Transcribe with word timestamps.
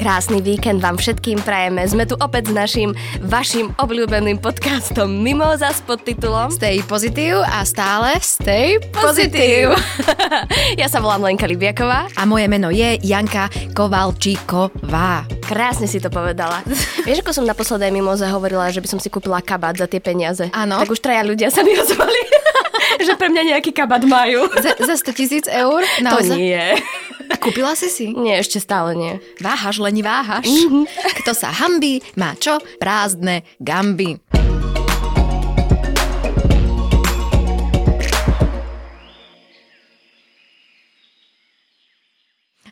Krásny 0.00 0.40
víkend 0.40 0.80
vám 0.80 0.96
všetkým 0.96 1.44
prajeme. 1.44 1.84
Sme 1.84 2.08
tu 2.08 2.16
opäť 2.24 2.48
s 2.48 2.56
našim, 2.56 2.96
vašim 3.20 3.68
obľúbeným 3.76 4.40
podcastom 4.40 5.12
Mimoza 5.12 5.76
s 5.76 5.84
podtitulom 5.84 6.48
Stay 6.48 6.80
pozitív 6.80 7.44
a 7.44 7.60
stále 7.68 8.16
stay 8.24 8.80
pozitív. 8.96 9.76
ja 10.80 10.88
sa 10.88 11.04
volám 11.04 11.28
Lenka 11.28 11.44
Libiaková. 11.44 12.08
A 12.16 12.24
moje 12.24 12.48
meno 12.48 12.72
je 12.72 12.96
Janka 13.04 13.52
Kovalčíková. 13.76 15.28
Krásne 15.44 15.84
si 15.84 16.00
to 16.00 16.08
povedala. 16.08 16.64
Vieš, 17.04 17.20
ako 17.20 17.36
som 17.36 17.44
naposledy 17.44 17.92
Mimoze 17.92 18.24
hovorila, 18.24 18.72
že 18.72 18.80
by 18.80 18.88
som 18.96 19.00
si 19.04 19.12
kúpila 19.12 19.44
kabát 19.44 19.76
za 19.76 19.84
tie 19.84 20.00
peniaze? 20.00 20.48
Áno. 20.56 20.80
Tak 20.80 20.96
už 20.96 21.04
traja 21.04 21.28
ľudia 21.28 21.52
sa 21.52 21.60
mi 21.60 21.76
ozvali, 21.76 22.24
že 23.04 23.20
pre 23.20 23.28
mňa 23.28 23.52
nejaký 23.52 23.76
kabát 23.76 24.00
majú. 24.08 24.48
Za, 24.64 24.80
za 24.80 24.96
100 24.96 25.12
tisíc 25.12 25.44
eur? 25.44 25.84
To 26.00 26.24
nie. 26.24 26.80
Kúpila 27.40 27.72
si 27.72 27.88
si? 27.88 28.12
Nie, 28.12 28.44
ešte 28.44 28.60
stále 28.60 28.92
nie. 28.92 29.16
Váhaš, 29.40 29.80
leni 29.80 30.04
váhaš. 30.04 30.44
Mm-hmm. 30.44 30.84
Kto 31.24 31.32
sa 31.32 31.48
hambí, 31.48 32.04
má 32.20 32.36
čo? 32.36 32.60
Prázdne 32.76 33.48
gamby. 33.56 34.20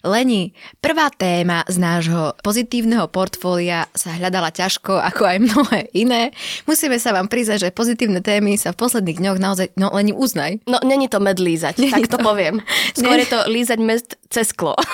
Leni, 0.07 0.55
prvá 0.79 1.11
téma 1.11 1.67
z 1.67 1.77
nášho 1.79 2.35
pozitívneho 2.45 3.11
portfólia 3.11 3.91
sa 3.97 4.15
hľadala 4.15 4.55
ťažko, 4.55 4.99
ako 4.99 5.23
aj 5.27 5.39
mnohé 5.43 5.81
iné. 5.95 6.31
Musíme 6.71 6.99
sa 7.03 7.11
vám 7.11 7.27
priznať, 7.27 7.71
že 7.71 7.75
pozitívne 7.75 8.23
témy 8.23 8.55
sa 8.55 8.71
v 8.71 8.81
posledných 8.81 9.19
dňoch 9.19 9.39
naozaj, 9.43 9.67
no 9.75 9.91
Leni, 9.91 10.15
uznaj. 10.15 10.63
No, 10.71 10.79
není 10.87 11.11
to 11.11 11.19
med 11.19 11.43
lízať, 11.43 11.79
není 11.83 11.91
tak 11.91 12.07
to, 12.11 12.19
to 12.19 12.27
poviem. 12.27 12.63
Skôr 12.99 13.19
je 13.19 13.29
to 13.29 13.39
lízať 13.51 13.79
med 13.83 14.03
cez 14.31 14.55
sklo. 14.55 14.79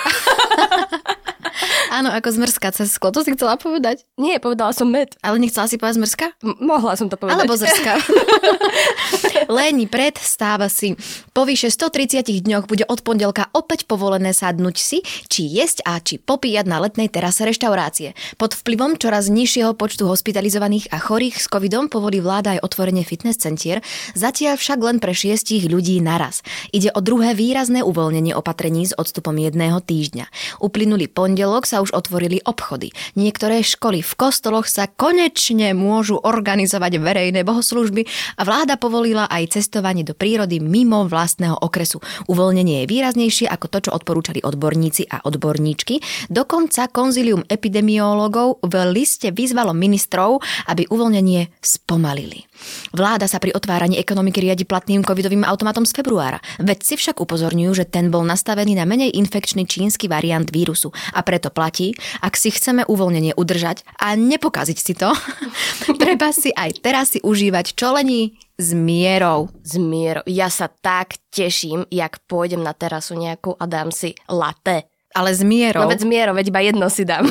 Áno, 1.95 2.11
ako 2.11 2.27
zmrzka 2.35 2.75
cez 2.75 2.91
sklo. 2.91 3.15
To 3.15 3.23
si 3.23 3.31
chcela 3.39 3.55
povedať? 3.55 4.03
Nie, 4.19 4.43
povedala 4.43 4.75
som 4.75 4.91
med. 4.91 5.15
Ale 5.23 5.39
nechcela 5.39 5.71
si 5.71 5.79
povedať 5.79 6.03
zmrzka? 6.03 6.27
M- 6.43 6.59
mohla 6.67 6.99
som 6.99 7.07
to 7.07 7.15
povedať. 7.15 7.47
Alebo 7.47 7.55
zrska. 7.55 7.93
Leni 9.49 9.85
predstáva 9.85 10.73
si. 10.73 10.97
Po 11.37 11.45
vyše 11.45 11.69
130 11.69 12.25
dňoch 12.25 12.65
bude 12.65 12.89
od 12.89 13.05
pondelka 13.05 13.53
opäť 13.53 13.85
povolené 13.85 14.33
sadnúť 14.33 14.77
si, 14.81 14.99
či 15.29 15.45
jesť 15.45 15.85
a 15.85 16.01
či 16.01 16.17
popíjať 16.17 16.65
na 16.65 16.81
letnej 16.81 17.13
terase 17.13 17.45
reštaurácie. 17.45 18.17
Pod 18.41 18.57
vplyvom 18.57 18.97
čoraz 18.97 19.29
nižšieho 19.29 19.77
počtu 19.77 20.09
hospitalizovaných 20.09 20.89
a 20.95 21.03
chorých 21.03 21.37
s 21.43 21.51
covidom 21.51 21.93
povolí 21.93 22.25
vláda 22.25 22.57
aj 22.57 22.65
otvorenie 22.65 23.05
fitness 23.05 23.37
centier, 23.37 23.85
zatiaľ 24.17 24.57
však 24.57 24.79
len 24.81 24.97
pre 25.03 25.13
šiestich 25.13 25.69
ľudí 25.69 26.01
naraz. 26.01 26.41
Ide 26.73 26.95
o 26.97 27.05
druhé 27.05 27.37
výrazné 27.37 27.85
uvoľnenie 27.85 28.33
opatrení 28.33 28.89
s 28.89 28.97
odstupom 28.97 29.37
jedného 29.37 29.83
týždňa. 29.85 30.31
Uplynulý 30.65 31.11
pondelok 31.13 31.69
sa 31.69 31.85
už 31.85 31.93
otvorili 31.93 32.41
obchody. 32.49 32.97
Niektoré 33.19 33.61
školy 33.61 34.01
v 34.01 34.13
kostoloch 34.17 34.71
sa 34.71 34.89
konečne 34.89 35.77
môžu 35.77 36.17
organizovať 36.17 36.97
verejné 37.03 37.45
bohoslužby 37.45 38.09
a 38.39 38.43
vláda 38.47 38.81
povolila 38.81 39.29
aj 39.35 39.59
cestovanie 39.59 40.07
do 40.07 40.15
prírody 40.15 40.63
mimo 40.63 41.11
vlastného 41.11 41.59
okresu. 41.59 41.99
Uvoľnenie 42.31 42.87
je 42.87 42.91
výraznejšie 42.91 43.51
ako 43.51 43.67
to, 43.67 43.79
čo 43.89 43.91
odporúčali 43.91 44.39
odborníci 44.39 45.11
a 45.11 45.27
odborníčky. 45.27 45.99
Dokonca 46.31 46.87
konzilium 46.95 47.43
epidemiologov 47.51 48.63
v 48.63 48.75
liste 48.95 49.35
vyzvalo 49.35 49.75
ministrov, 49.75 50.39
aby 50.71 50.87
uvoľnenie 50.87 51.59
spomalili. 51.59 52.47
Vláda 52.95 53.27
sa 53.27 53.43
pri 53.43 53.51
otváraní 53.51 53.99
ekonomiky 53.99 54.39
riadi 54.39 54.63
platným 54.63 55.03
covidovým 55.03 55.43
automatom 55.43 55.83
z 55.83 55.93
februára. 55.93 56.39
Vedci 56.63 56.95
však 56.95 57.19
upozorňujú, 57.19 57.73
že 57.75 57.85
ten 57.91 58.09
bol 58.15 58.23
nastavený 58.23 58.79
na 58.79 58.87
menej 58.87 59.11
infekčný 59.19 59.67
čínsky 59.67 60.07
variant 60.07 60.47
vírusu 60.47 60.95
a 61.11 61.27
preto 61.27 61.51
platí, 61.51 61.99
ak 62.23 62.39
si 62.39 62.55
chceme 62.55 62.87
uvoľnenie 62.87 63.35
udržať 63.35 63.83
a 63.99 64.15
nepokaziť 64.15 64.79
si 64.79 64.95
to, 64.95 65.11
treba 66.03 66.31
si 66.31 66.55
aj 66.55 66.79
teraz 66.79 67.17
si 67.17 67.19
užívať 67.21 67.75
čolení 67.75 68.44
s 68.55 68.71
mierou. 68.71 69.51
S 69.67 69.75
mierou. 69.75 70.23
Ja 70.31 70.47
sa 70.47 70.71
tak 70.71 71.19
teším, 71.35 71.87
jak 71.91 72.23
pôjdem 72.31 72.63
na 72.63 72.71
terasu 72.71 73.19
nejakú 73.19 73.59
a 73.59 73.65
dám 73.67 73.91
si 73.91 74.15
latte. 74.31 74.87
Ale 75.15 75.31
s 75.31 75.47
mierou. 75.47 75.87
No 75.87 75.91
veď 75.91 76.03
s 76.03 76.07
mierou, 76.11 76.35
veď 76.35 76.51
iba 76.51 76.61
jedno 76.63 76.91
si 76.91 77.07
dám. 77.07 77.23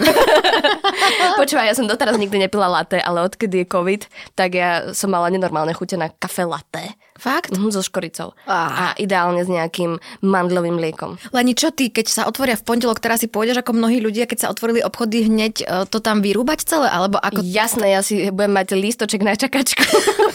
Počúvaj, 1.39 1.67
ja 1.67 1.75
som 1.75 1.83
doteraz 1.83 2.15
nikdy 2.15 2.47
nepila 2.47 2.71
latte, 2.71 2.95
ale 2.95 3.27
odkedy 3.27 3.63
je 3.63 3.67
COVID, 3.67 4.01
tak 4.39 4.55
ja 4.55 4.95
som 4.95 5.11
mala 5.11 5.27
nenormálne 5.27 5.75
chute 5.75 5.99
na 5.99 6.07
kafe 6.07 6.47
latte. 6.47 6.95
Fakt? 7.19 7.51
Mhm, 7.51 7.75
so 7.75 7.83
škoricou. 7.83 8.31
Ah. 8.47 8.71
A 8.71 8.85
ideálne 8.95 9.43
s 9.43 9.51
nejakým 9.51 9.99
mandlovým 10.23 10.79
mliekom. 10.79 11.19
Leni, 11.35 11.59
čo 11.59 11.75
ty, 11.75 11.91
keď 11.91 12.05
sa 12.07 12.23
otvoria 12.23 12.55
v 12.55 12.63
pondelok, 12.63 13.03
teraz 13.03 13.19
si 13.19 13.27
pôjdeš 13.27 13.59
ako 13.59 13.75
mnohí 13.75 13.99
ľudia, 13.99 14.31
keď 14.31 14.47
sa 14.47 14.51
otvorili 14.51 14.79
obchody, 14.79 15.27
hneď 15.27 15.53
e, 15.61 15.65
to 15.91 15.99
tam 15.99 16.23
vyrúbať 16.23 16.63
celé? 16.63 16.87
Alebo 16.87 17.19
ako... 17.19 17.43
Jasné, 17.43 17.93
ja 17.93 18.01
si 18.01 18.31
budem 18.31 18.55
mať 18.55 18.79
lístoček 18.79 19.21
na 19.27 19.35
čakačku. 19.35 19.83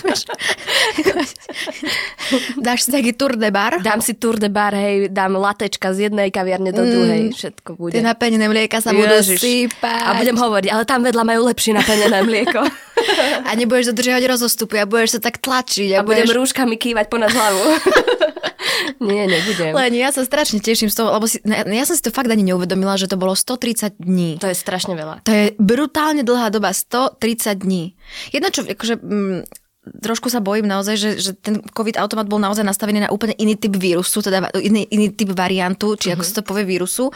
Dáš 2.67 2.87
si 2.87 2.91
taký 2.93 3.13
tour 3.17 3.37
de 3.37 3.51
bar? 3.51 3.81
Dám 3.81 4.01
si 4.05 4.15
tour 4.15 4.37
de 4.37 4.49
bar, 4.53 4.75
hej, 4.75 5.09
dám 5.09 5.37
latečka 5.39 5.93
z 5.95 6.11
jednej 6.11 6.29
kaviarne 6.29 6.71
do 6.73 6.85
druhej, 6.85 7.33
všetko 7.33 7.77
bude. 7.77 7.93
Tie 7.97 8.05
napenené 8.05 8.49
mlieka 8.49 8.81
sa 8.85 8.93
budú 8.93 9.21
sypať. 9.23 10.05
A 10.05 10.19
budem 10.19 10.37
hovoriť, 10.37 10.69
ale 10.73 10.83
tam 10.85 11.05
vedľa 11.05 11.25
majú 11.25 11.41
lepšie 11.49 11.73
napenené 11.77 12.25
mlieko. 12.25 12.63
a 13.49 13.51
nebudeš 13.55 13.95
dodržiavať 13.95 14.25
rozostupy 14.29 14.77
a 14.83 14.85
budeš 14.89 15.19
sa 15.19 15.31
tak 15.31 15.39
tlačiť. 15.41 15.99
A, 15.99 16.03
a 16.03 16.07
budem 16.07 16.27
budeš... 16.27 16.37
rúškami 16.37 16.75
kývať 16.77 17.07
ponad 17.09 17.33
hlavu. 17.33 17.63
Nie, 19.05 19.31
nebudem. 19.31 19.75
Len 19.75 19.93
ja 19.95 20.11
sa 20.11 20.23
strašne 20.27 20.59
teším 20.59 20.91
z 20.91 20.97
toho, 20.99 21.15
lebo 21.15 21.27
si, 21.27 21.39
ja 21.47 21.85
som 21.87 21.95
si 21.95 22.03
to 22.03 22.15
fakt 22.15 22.31
ani 22.31 22.47
neuvedomila, 22.47 22.99
že 22.99 23.07
to 23.07 23.19
bolo 23.19 23.35
130 23.35 23.99
dní. 24.01 24.39
To 24.43 24.51
je 24.51 24.57
strašne 24.57 24.95
veľa. 24.95 25.23
To 25.27 25.33
je 25.33 25.55
brutálne 25.59 26.23
dlhá 26.27 26.51
doba, 26.51 26.75
130 26.75 27.63
dní. 27.63 27.95
Jedno, 28.35 28.49
čo 28.51 28.67
akože, 28.67 28.95
mm, 28.99 29.41
trošku 29.91 30.29
sa 30.29 30.45
bojím 30.45 30.69
naozaj, 30.69 30.95
že, 30.97 31.11
že 31.19 31.31
ten 31.35 31.61
COVID 31.61 31.97
automat 31.99 32.29
bol 32.29 32.41
naozaj 32.41 32.65
nastavený 32.65 33.07
na 33.07 33.13
úplne 33.13 33.35
iný 33.37 33.57
typ 33.57 33.75
vírusu, 33.77 34.21
teda 34.21 34.53
iný, 34.61 34.85
iný 34.89 35.13
typ 35.13 35.33
variantu, 35.33 35.97
či 35.97 36.13
uh-huh. 36.13 36.21
ako 36.21 36.23
mhm. 36.25 36.29
sa 36.29 36.35
to 36.39 36.43
povie 36.45 36.65
vírusu. 36.69 37.11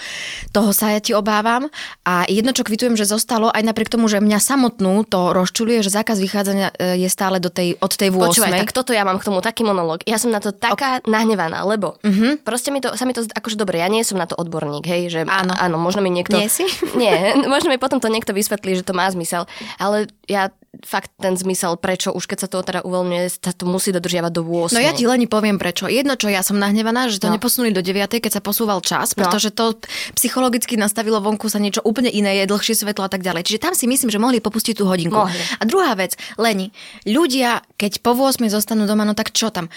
Toho 0.51 0.71
sa 0.73 0.93
ja 0.93 1.01
ti 1.01 1.13
obávam. 1.13 1.69
A 2.03 2.25
jedno, 2.27 2.57
čo 2.57 2.65
kvitujem, 2.65 2.97
že 2.97 3.09
zostalo, 3.09 3.53
aj 3.53 3.63
napriek 3.63 3.93
tomu, 3.93 4.09
že 4.09 4.23
mňa 4.23 4.39
samotnú 4.41 5.05
to 5.07 5.37
rozčuluje, 5.37 5.85
že 5.85 5.93
zákaz 5.93 6.19
vychádzania 6.19 6.75
e, 6.75 7.05
je 7.05 7.09
stále 7.13 7.39
do 7.39 7.53
tej, 7.53 7.77
od 7.79 7.93
tej 7.93 8.09
8. 8.09 8.19
Počúvaj, 8.19 8.53
tak 8.65 8.73
toto 8.73 8.91
ja 8.97 9.05
mám 9.05 9.21
k 9.21 9.27
tomu 9.29 9.45
taký 9.45 9.63
monolog. 9.67 10.03
Ja 10.09 10.17
som 10.17 10.33
na 10.33 10.41
to 10.41 10.55
taká 10.55 11.01
okay. 11.01 11.11
nahnevaná, 11.11 11.65
lebo 11.67 12.01
uh-huh. 12.01 12.41
proste 12.41 12.73
mi 12.73 12.81
to, 12.81 12.95
sa 12.97 13.05
mi 13.05 13.13
to 13.13 13.25
akože 13.27 13.59
dobre, 13.59 13.83
ja 13.83 13.89
nie 13.91 14.07
som 14.07 14.17
na 14.17 14.25
to 14.25 14.39
odborník, 14.39 14.85
hej, 14.87 15.13
že 15.13 15.21
áno, 15.27 15.53
áno 15.57 15.77
možno 15.77 16.01
mi 16.01 16.09
niekto... 16.09 16.39
Nie 16.39 16.49
si? 16.49 16.65
Nie, 16.95 17.35
možno 17.53 17.69
mi 17.69 17.77
potom 17.77 17.99
to 17.99 18.09
niekto 18.13 18.33
vysvetlí, 18.33 18.79
že 18.79 18.87
to 18.87 18.95
má 18.97 19.11
zmysel, 19.11 19.45
ale 19.77 20.09
ja 20.31 20.55
fakt 20.83 21.11
ten 21.19 21.39
zmysel, 21.39 21.79
prečo 21.79 22.11
už 22.11 22.27
keď 22.27 22.39
sa 22.45 22.49
to 22.51 22.59
teda 22.63 22.81
uvoľňuje, 22.83 23.25
sa 23.31 23.53
to 23.55 23.65
musí 23.65 23.95
dodržiavať 23.95 24.33
do 24.35 24.43
8. 24.43 24.75
No 24.75 24.81
ja 24.83 24.93
ti 24.93 25.07
len 25.07 25.25
poviem 25.31 25.57
prečo. 25.57 25.87
Jedno, 25.87 26.19
čo 26.19 26.29
ja 26.29 26.43
som 26.43 26.59
nahnevaná, 26.59 27.09
že 27.09 27.23
to 27.23 27.31
no. 27.31 27.39
neposunuli 27.39 27.71
do 27.71 27.81
9, 27.81 28.19
keď 28.19 28.33
sa 28.39 28.43
posúval 28.43 28.83
čas, 28.83 29.15
no. 29.15 29.23
pretože 29.23 29.55
to 29.55 29.79
psychologicky 30.19 30.75
nastavilo 30.75 31.23
vonku 31.23 31.47
sa 31.47 31.63
niečo 31.63 31.81
úplne 31.87 32.11
iné, 32.11 32.43
je 32.43 32.51
dlhšie 32.51 32.75
svetlo 32.75 33.07
a 33.07 33.11
tak 33.11 33.23
ďalej. 33.23 33.47
Čiže 33.47 33.63
tam 33.63 33.75
si 33.79 33.87
myslím, 33.87 34.11
že 34.11 34.19
mohli 34.19 34.43
popustiť 34.43 34.83
tú 34.83 34.85
hodinku. 34.91 35.15
Mohli. 35.15 35.43
A 35.59 35.63
druhá 35.65 35.95
vec, 35.95 36.19
Leni, 36.37 36.75
ľudia, 37.07 37.63
keď 37.79 38.03
po 38.03 38.13
8 38.19 38.43
zostanú 38.51 38.85
doma, 38.85 39.07
no 39.07 39.15
tak 39.15 39.31
čo 39.31 39.49
tam? 39.55 39.71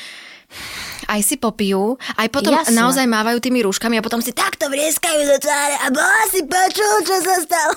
Aj 1.06 1.22
si 1.22 1.36
popijú, 1.38 1.98
aj 2.18 2.28
potom 2.34 2.54
Jasne. 2.54 2.76
naozaj 2.76 3.06
mávajú 3.06 3.38
tými 3.40 3.62
rúškami 3.62 4.00
a 4.00 4.06
potom 4.06 4.20
si 4.20 4.34
takto 4.34 4.68
vrieskajú 4.68 5.22
do 5.28 5.38
tváre 5.38 5.76
a 5.86 5.88
bola 5.94 6.24
si 6.34 6.42
počul, 6.46 6.94
čo 7.06 7.16
sa 7.22 7.36
stalo. 7.42 7.74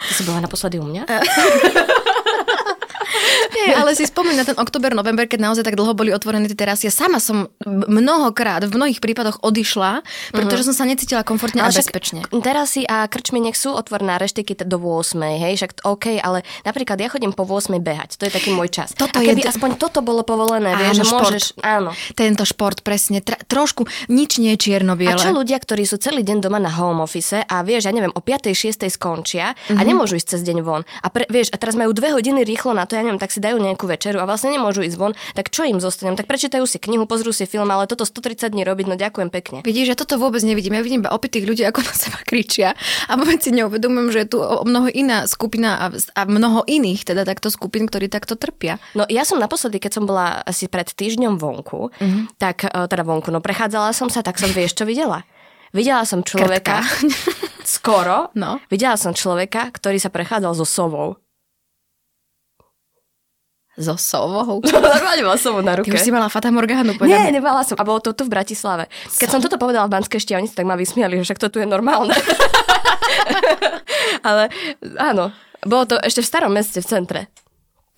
Ty 0.00 0.12
si 0.16 0.22
bola 0.24 0.40
naposledy 0.40 0.80
u 0.80 0.86
mňa? 0.88 1.04
Nie, 3.56 3.76
ale 3.76 3.94
si 3.98 4.06
spomín 4.06 4.38
na 4.38 4.46
ten 4.46 4.56
oktober, 4.56 4.94
november, 4.94 5.26
keď 5.26 5.50
naozaj 5.50 5.64
tak 5.66 5.76
dlho 5.76 5.92
boli 5.92 6.14
otvorené 6.14 6.46
tie 6.46 6.58
terasy. 6.58 6.88
Ja 6.88 6.94
sama 6.94 7.18
som 7.18 7.50
mnohokrát, 7.66 8.62
v 8.66 8.72
mnohých 8.72 9.02
prípadoch 9.02 9.42
odišla, 9.42 10.02
pretože 10.30 10.62
uh-huh. 10.64 10.74
som 10.74 10.74
sa 10.74 10.84
necítila 10.86 11.22
komfortne 11.26 11.64
ale 11.64 11.74
a 11.74 11.76
bezpečne. 11.76 12.20
Terasy 12.30 12.86
a 12.86 13.06
krčmy 13.06 13.42
nech 13.42 13.58
sú 13.58 13.74
otvorené 13.74 14.16
reštiky 14.20 14.54
do 14.64 14.78
8, 14.78 15.16
hej, 15.40 15.54
však 15.56 15.70
OK, 15.86 16.20
ale 16.20 16.46
napríklad 16.62 17.00
ja 17.00 17.08
chodím 17.10 17.32
po 17.34 17.48
8 17.48 17.78
behať, 17.80 18.20
to 18.20 18.28
je 18.28 18.32
taký 18.32 18.50
môj 18.54 18.68
čas. 18.70 18.92
Toto 18.94 19.18
a 19.18 19.24
keby 19.24 19.42
je... 19.44 19.50
aspoň 19.50 19.70
toto 19.80 20.04
bolo 20.04 20.22
povolené, 20.22 20.74
áno, 20.74 20.80
vieš, 20.84 20.94
že 21.00 21.04
šport. 21.06 21.22
môžeš, 21.24 21.44
áno. 21.64 21.90
Tento 22.14 22.44
šport, 22.44 22.78
presne, 22.84 23.24
tra- 23.24 23.40
trošku, 23.40 23.88
nič 24.12 24.38
nie 24.38 24.54
je 24.54 24.70
čierno-biele. 24.70 25.16
A 25.16 25.20
čo 25.20 25.32
ľudia, 25.32 25.56
ktorí 25.58 25.88
sú 25.88 25.96
celý 25.96 26.20
deň 26.22 26.44
doma 26.44 26.60
na 26.60 26.70
home 26.70 27.02
office 27.02 27.40
a 27.40 27.56
vieš, 27.64 27.88
ja 27.88 27.92
neviem, 27.94 28.12
o 28.12 28.20
5. 28.20 28.52
6. 28.52 28.86
skončia 28.92 29.56
uh-huh. 29.56 29.78
a 29.78 29.82
mhm. 29.82 29.88
nemôžu 29.88 30.20
ísť 30.20 30.36
cez 30.36 30.40
deň 30.44 30.58
von. 30.60 30.82
A 31.00 31.08
pre, 31.08 31.24
vieš, 31.32 31.48
a 31.54 31.56
teraz 31.56 31.74
majú 31.74 31.96
dve 31.96 32.12
hodiny 32.12 32.44
rýchlo 32.44 32.76
na 32.76 32.84
to, 32.84 32.99
ja 33.00 33.04
neviem, 33.08 33.16
tak 33.16 33.32
si 33.32 33.40
dajú 33.40 33.56
nejakú 33.56 33.88
večeru 33.88 34.20
a 34.20 34.28
vlastne 34.28 34.52
nemôžu 34.52 34.84
ísť 34.84 34.96
von, 35.00 35.16
tak 35.32 35.48
čo 35.48 35.64
im 35.64 35.80
zostanem? 35.80 36.20
Tak 36.20 36.28
prečítajú 36.28 36.68
si 36.68 36.76
knihu, 36.76 37.08
pozrú 37.08 37.32
si 37.32 37.48
film, 37.48 37.72
ale 37.72 37.88
toto 37.88 38.04
130 38.04 38.52
dní 38.52 38.62
robiť, 38.68 38.86
no 38.92 38.94
ďakujem 39.00 39.32
pekne. 39.32 39.58
Vidíš, 39.64 39.92
ja 39.92 39.96
toto 39.96 40.20
vôbec 40.20 40.44
nevidím. 40.44 40.76
Ja 40.76 40.84
vidím 40.84 41.00
iba 41.00 41.16
opitých 41.16 41.48
ľudí, 41.48 41.64
ako 41.64 41.80
na 41.80 41.94
seba 41.96 42.20
kričia 42.20 42.76
a 43.08 43.16
vôbec 43.16 43.40
si 43.40 43.56
neuvedomujem, 43.56 44.08
že 44.12 44.18
je 44.22 44.28
tu 44.36 44.38
o 44.44 44.62
mnoho 44.68 44.92
iná 44.92 45.24
skupina 45.24 45.80
a, 45.80 45.86
a 45.90 46.20
mnoho 46.28 46.68
iných 46.68 47.08
teda 47.08 47.24
takto 47.24 47.48
skupín, 47.48 47.88
ktorí 47.88 48.12
takto 48.12 48.36
trpia. 48.36 48.76
No 48.92 49.08
ja 49.08 49.24
som 49.24 49.40
naposledy, 49.40 49.80
keď 49.80 49.96
som 49.96 50.04
bola 50.04 50.44
asi 50.44 50.68
pred 50.68 50.92
týždňom 50.92 51.40
vonku, 51.40 51.88
mm-hmm. 51.96 52.36
tak 52.36 52.68
e, 52.68 52.68
teda 52.68 53.02
vonku, 53.02 53.32
no 53.32 53.40
prechádzala 53.40 53.96
som 53.96 54.12
sa, 54.12 54.20
tak 54.20 54.36
som 54.36 54.52
vieš, 54.52 54.76
čo 54.76 54.84
videla 54.84 55.24
Videla 55.70 56.02
som 56.02 56.26
človeka, 56.26 56.82
skoro, 57.62 58.34
No. 58.34 58.58
videla 58.66 58.98
som 58.98 59.14
človeka, 59.14 59.70
ktorý 59.70 60.02
sa 60.02 60.10
prechádzal 60.10 60.58
so 60.58 60.66
sovou. 60.66 61.22
So 63.80 63.96
sovou. 63.96 64.60
Normálne 64.76 65.24
mala 65.24 65.40
sovu 65.40 65.64
na 65.64 65.72
Ty 65.72 65.80
ruke. 65.80 65.96
už 65.96 66.04
si 66.04 66.12
mala 66.12 66.28
Fata 66.28 66.52
podľa 66.52 67.08
Nie, 67.08 67.32
nemala 67.32 67.64
som. 67.64 67.80
A 67.80 67.84
bolo 67.88 68.04
to 68.04 68.12
tu 68.12 68.28
v 68.28 68.36
Bratislave. 68.36 68.92
Keď 69.16 69.28
som 69.32 69.40
toto 69.40 69.56
povedala 69.56 69.88
v 69.88 69.96
Banskej 69.96 70.20
štiavnici, 70.20 70.52
tak 70.52 70.68
ma 70.68 70.76
vysmiali, 70.76 71.16
že 71.16 71.24
však 71.24 71.40
to 71.40 71.48
tu 71.48 71.64
je 71.64 71.66
normálne. 71.66 72.12
Ale 74.28 74.52
áno, 75.00 75.32
bolo 75.64 75.88
to 75.88 75.96
ešte 75.96 76.20
v 76.20 76.28
starom 76.28 76.52
meste 76.52 76.84
v 76.84 76.86
centre. 76.86 77.32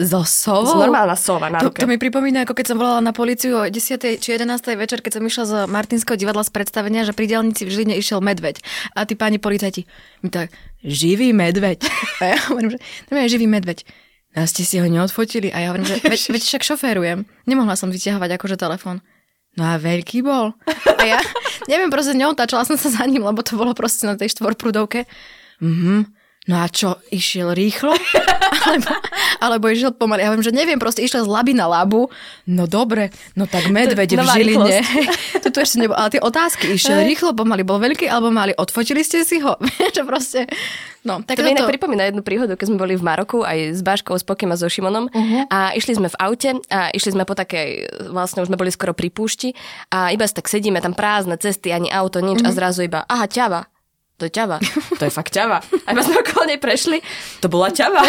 So 0.00 0.24
sovou? 0.24 0.82
Normálna 0.82 1.14
sova 1.14 1.52
na 1.52 1.60
To, 1.60 1.68
ruke. 1.68 1.84
to 1.84 1.86
mi 1.86 2.00
pripomína, 2.00 2.48
ako 2.48 2.56
keď 2.56 2.74
som 2.74 2.80
volala 2.80 3.04
na 3.04 3.12
policiu 3.12 3.60
o 3.60 3.68
10. 3.68 3.76
či 4.18 4.28
11. 4.34 4.48
večer, 4.74 5.04
keď 5.04 5.20
som 5.20 5.22
išla 5.22 5.44
z 5.44 5.54
Martinského 5.68 6.16
divadla 6.16 6.42
z 6.42 6.50
predstavenia, 6.50 7.04
že 7.04 7.12
pri 7.12 7.28
diálnici 7.28 7.68
v 7.68 7.70
Žiline 7.70 7.94
išiel 8.00 8.24
medveď. 8.24 8.64
A 8.96 9.04
tí 9.04 9.14
páni 9.14 9.36
policajti 9.36 9.84
mi 10.24 10.32
tak, 10.32 10.48
živý 10.80 11.36
medveď. 11.36 11.84
A 12.24 12.34
ja 12.34 12.38
hovorím, 12.50 12.74
že 12.74 12.78
to 13.06 13.14
je 13.14 13.32
živý 13.36 13.46
medveď. 13.46 13.84
A 14.32 14.48
ste 14.48 14.64
si 14.64 14.80
ho 14.80 14.86
neodfotili? 14.88 15.52
A 15.52 15.60
ja 15.60 15.68
hovorím, 15.72 15.88
že 15.88 16.00
veď, 16.12 16.22
veď 16.32 16.42
však 16.42 16.62
šoférujem. 16.64 17.28
Nemohla 17.44 17.76
som 17.76 17.92
vyťahovať 17.92 18.30
akože 18.40 18.56
telefón. 18.56 19.04
No 19.52 19.68
a 19.68 19.76
veľký 19.76 20.24
bol. 20.24 20.56
A 20.96 21.02
ja, 21.04 21.20
neviem, 21.70 21.92
proste 21.92 22.16
neotáčala 22.16 22.64
som 22.64 22.80
sa 22.80 22.88
za 22.88 23.04
ním, 23.04 23.20
lebo 23.24 23.44
to 23.44 23.60
bolo 23.60 23.76
proste 23.76 24.08
na 24.08 24.16
tej 24.16 24.32
štvorprúdovke. 24.32 25.04
Mhm. 25.60 26.08
No 26.42 26.58
a 26.58 26.66
čo, 26.66 26.98
išiel 27.14 27.54
rýchlo? 27.54 27.94
Alebo, 28.52 28.92
alebo 29.40 29.64
išiel 29.72 29.92
pomaly. 29.96 30.22
Ja 30.22 30.30
viem, 30.30 30.44
že 30.44 30.52
neviem, 30.52 30.76
proste 30.76 31.00
išiel 31.02 31.24
z 31.24 31.30
laby 31.30 31.56
na 31.56 31.66
labu. 31.66 32.12
No 32.44 32.68
dobre, 32.68 33.10
no 33.32 33.48
tak 33.48 33.72
medveď 33.72 34.14
v 34.14 34.18
Nová 34.20 34.34
Žiline. 34.36 34.78
To 35.42 35.50
tu 35.50 35.58
ešte 35.58 35.82
nebolo. 35.82 35.98
Ale 35.98 36.14
tie 36.14 36.22
otázky, 36.22 36.70
išiel 36.70 37.02
rýchlo, 37.02 37.34
pomaly, 37.34 37.66
bol 37.66 37.82
veľký 37.82 38.06
alebo 38.06 38.30
malý. 38.30 38.54
Odfotili 38.54 39.02
ste 39.02 39.26
si 39.26 39.42
ho? 39.42 39.58
Že 39.96 40.02
proste, 40.06 40.40
no, 41.02 41.18
tak 41.26 41.40
To 41.40 41.42
mi 41.42 41.50
inak 41.50 41.66
toto- 41.66 41.72
pripomína 41.74 42.06
jednu 42.06 42.22
príhodu, 42.22 42.54
keď 42.54 42.66
sme 42.70 42.78
boli 42.78 42.94
v 42.94 43.02
Maroku 43.02 43.42
aj 43.42 43.74
s 43.74 43.80
Baškou, 43.82 44.14
s 44.14 44.22
Pokim 44.22 44.54
a 44.54 44.56
so 44.56 44.70
Šimonom 44.70 45.10
uh-huh. 45.10 45.50
a 45.50 45.74
išli 45.74 45.98
sme 45.98 46.06
v 46.06 46.16
aute 46.22 46.62
a 46.70 46.94
išli 46.94 47.10
sme 47.18 47.26
po 47.26 47.34
takej, 47.34 47.90
vlastne 48.14 48.46
už 48.46 48.54
sme 48.54 48.60
boli 48.60 48.70
skoro 48.70 48.94
pri 48.94 49.10
púšti 49.10 49.50
a 49.90 50.14
iba 50.14 50.22
tak 50.30 50.46
sedíme, 50.46 50.78
tam 50.78 50.94
prázdne 50.94 51.34
cesty, 51.42 51.74
ani 51.74 51.90
auto, 51.90 52.22
nič 52.22 52.38
uh-huh. 52.38 52.54
a 52.54 52.54
zrazu 52.54 52.86
iba, 52.86 53.02
aha, 53.10 53.26
ťava. 53.26 53.71
To 54.22 54.30
je 54.30 54.38
ťava. 54.38 54.62
To 55.02 55.02
je 55.02 55.10
fakt 55.10 55.34
ťava. 55.34 55.58
A 55.82 55.88
iba 55.90 56.02
sme 56.06 56.22
okolo 56.22 56.46
nej 56.46 56.62
prešli, 56.62 57.02
to 57.42 57.50
bola 57.50 57.74
ťava. 57.74 58.06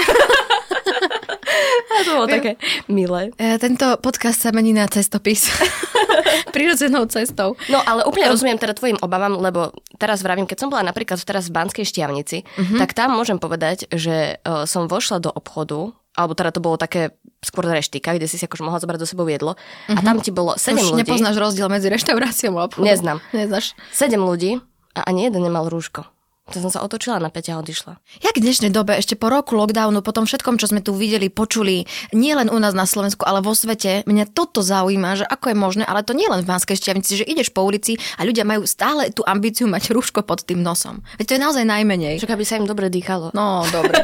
a 1.89 2.01
to 2.06 2.12
bolo 2.13 2.30
také 2.30 2.54
milé. 2.86 3.33
E, 3.42 3.57
Tento 3.57 3.98
podcast 3.98 4.38
sa 4.45 4.54
mení 4.54 4.77
na 4.77 4.86
cestopis. 4.86 5.50
Prirodzenou 6.54 7.10
cestou. 7.10 7.57
No 7.65 7.81
ale 7.81 8.06
úplne 8.06 8.30
rozumiem 8.30 8.62
teda 8.62 8.77
tvojim 8.77 9.01
obavám, 9.01 9.42
lebo 9.42 9.74
teraz 9.98 10.21
vravím, 10.21 10.45
keď 10.45 10.57
som 10.62 10.69
bola 10.69 10.86
napríklad 10.86 11.18
teraz 11.25 11.50
v 11.50 11.57
Banskej 11.57 11.89
štiavnici, 11.89 12.45
uh-huh. 12.45 12.77
tak 12.77 12.94
tam 12.94 13.18
môžem 13.18 13.42
povedať, 13.42 13.89
že 13.89 14.38
uh, 14.45 14.69
som 14.69 14.86
vošla 14.86 15.18
do 15.18 15.33
obchodu, 15.33 15.98
alebo 16.13 16.38
teda 16.38 16.54
to 16.54 16.62
bolo 16.62 16.77
také 16.77 17.18
skôr 17.42 17.65
reštika, 17.65 18.13
kde 18.13 18.30
si 18.30 18.38
si 18.38 18.45
akože 18.45 18.62
mohla 18.62 18.77
zobrať 18.77 19.01
do 19.01 19.10
sebou 19.10 19.25
jedlo. 19.25 19.57
Uh-huh. 19.57 19.98
A 19.98 20.00
tam 20.06 20.21
ti 20.21 20.30
bolo 20.30 20.54
7 20.54 20.77
Už 20.77 20.94
ľudí. 20.94 21.10
nepoznáš 21.10 21.42
rozdiel 21.42 21.74
medzi 21.74 21.89
reštauráciou 21.89 22.54
a 22.62 22.69
obchodom. 22.69 22.86
Neznám. 22.86 23.18
Neznáš. 23.33 23.74
7 23.89 24.13
ľudí 24.21 24.62
a 24.93 25.05
ani 25.05 25.27
jeden 25.27 25.43
nemal 25.43 25.67
rúško. 25.67 26.05
To 26.51 26.59
som 26.59 26.67
sa 26.67 26.83
otočila 26.83 27.23
na 27.23 27.31
Peťa 27.31 27.55
a 27.55 27.63
odišla. 27.63 28.03
Jak 28.19 28.35
v 28.35 28.43
dnešnej 28.43 28.67
dobe, 28.67 28.99
ešte 28.99 29.15
po 29.15 29.31
roku 29.31 29.55
lockdownu, 29.55 30.03
po 30.03 30.11
tom 30.11 30.27
všetkom, 30.27 30.59
čo 30.59 30.67
sme 30.67 30.83
tu 30.83 30.91
videli, 30.91 31.31
počuli, 31.31 31.87
nie 32.11 32.35
len 32.35 32.51
u 32.51 32.59
nás 32.59 32.75
na 32.75 32.83
Slovensku, 32.83 33.23
ale 33.23 33.39
vo 33.39 33.55
svete, 33.55 34.03
mňa 34.03 34.35
toto 34.35 34.59
zaujíma, 34.59 35.23
že 35.23 35.25
ako 35.25 35.55
je 35.55 35.57
možné, 35.57 35.83
ale 35.87 36.03
to 36.03 36.11
nie 36.11 36.27
len 36.27 36.43
v 36.43 36.51
Banskej 36.51 36.75
šťavnici, 36.75 37.23
že 37.23 37.29
ideš 37.31 37.47
po 37.55 37.63
ulici 37.63 37.95
a 38.19 38.27
ľudia 38.27 38.43
majú 38.43 38.67
stále 38.67 39.07
tú 39.15 39.23
ambíciu 39.23 39.71
mať 39.71 39.95
rúško 39.95 40.27
pod 40.27 40.43
tým 40.43 40.59
nosom. 40.59 40.99
Veď 41.15 41.25
to 41.31 41.33
je 41.39 41.43
naozaj 41.47 41.63
najmenej. 41.63 42.19
Však 42.19 42.35
aby 42.35 42.43
sa 42.43 42.59
im 42.59 42.67
dobre 42.67 42.91
dýchalo. 42.91 43.31
No, 43.31 43.63
dobre. 43.71 44.03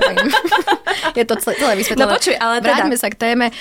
je 1.20 1.26
to 1.28 1.36
celé, 1.44 1.60
celé 1.60 1.74
vysvetlené. 1.76 2.08
No 2.08 2.16
počuj, 2.16 2.40
ale 2.40 2.64
teda- 2.64 2.88
Vráťme 2.88 2.96
sa 2.96 3.12
k 3.12 3.20
téme. 3.20 3.52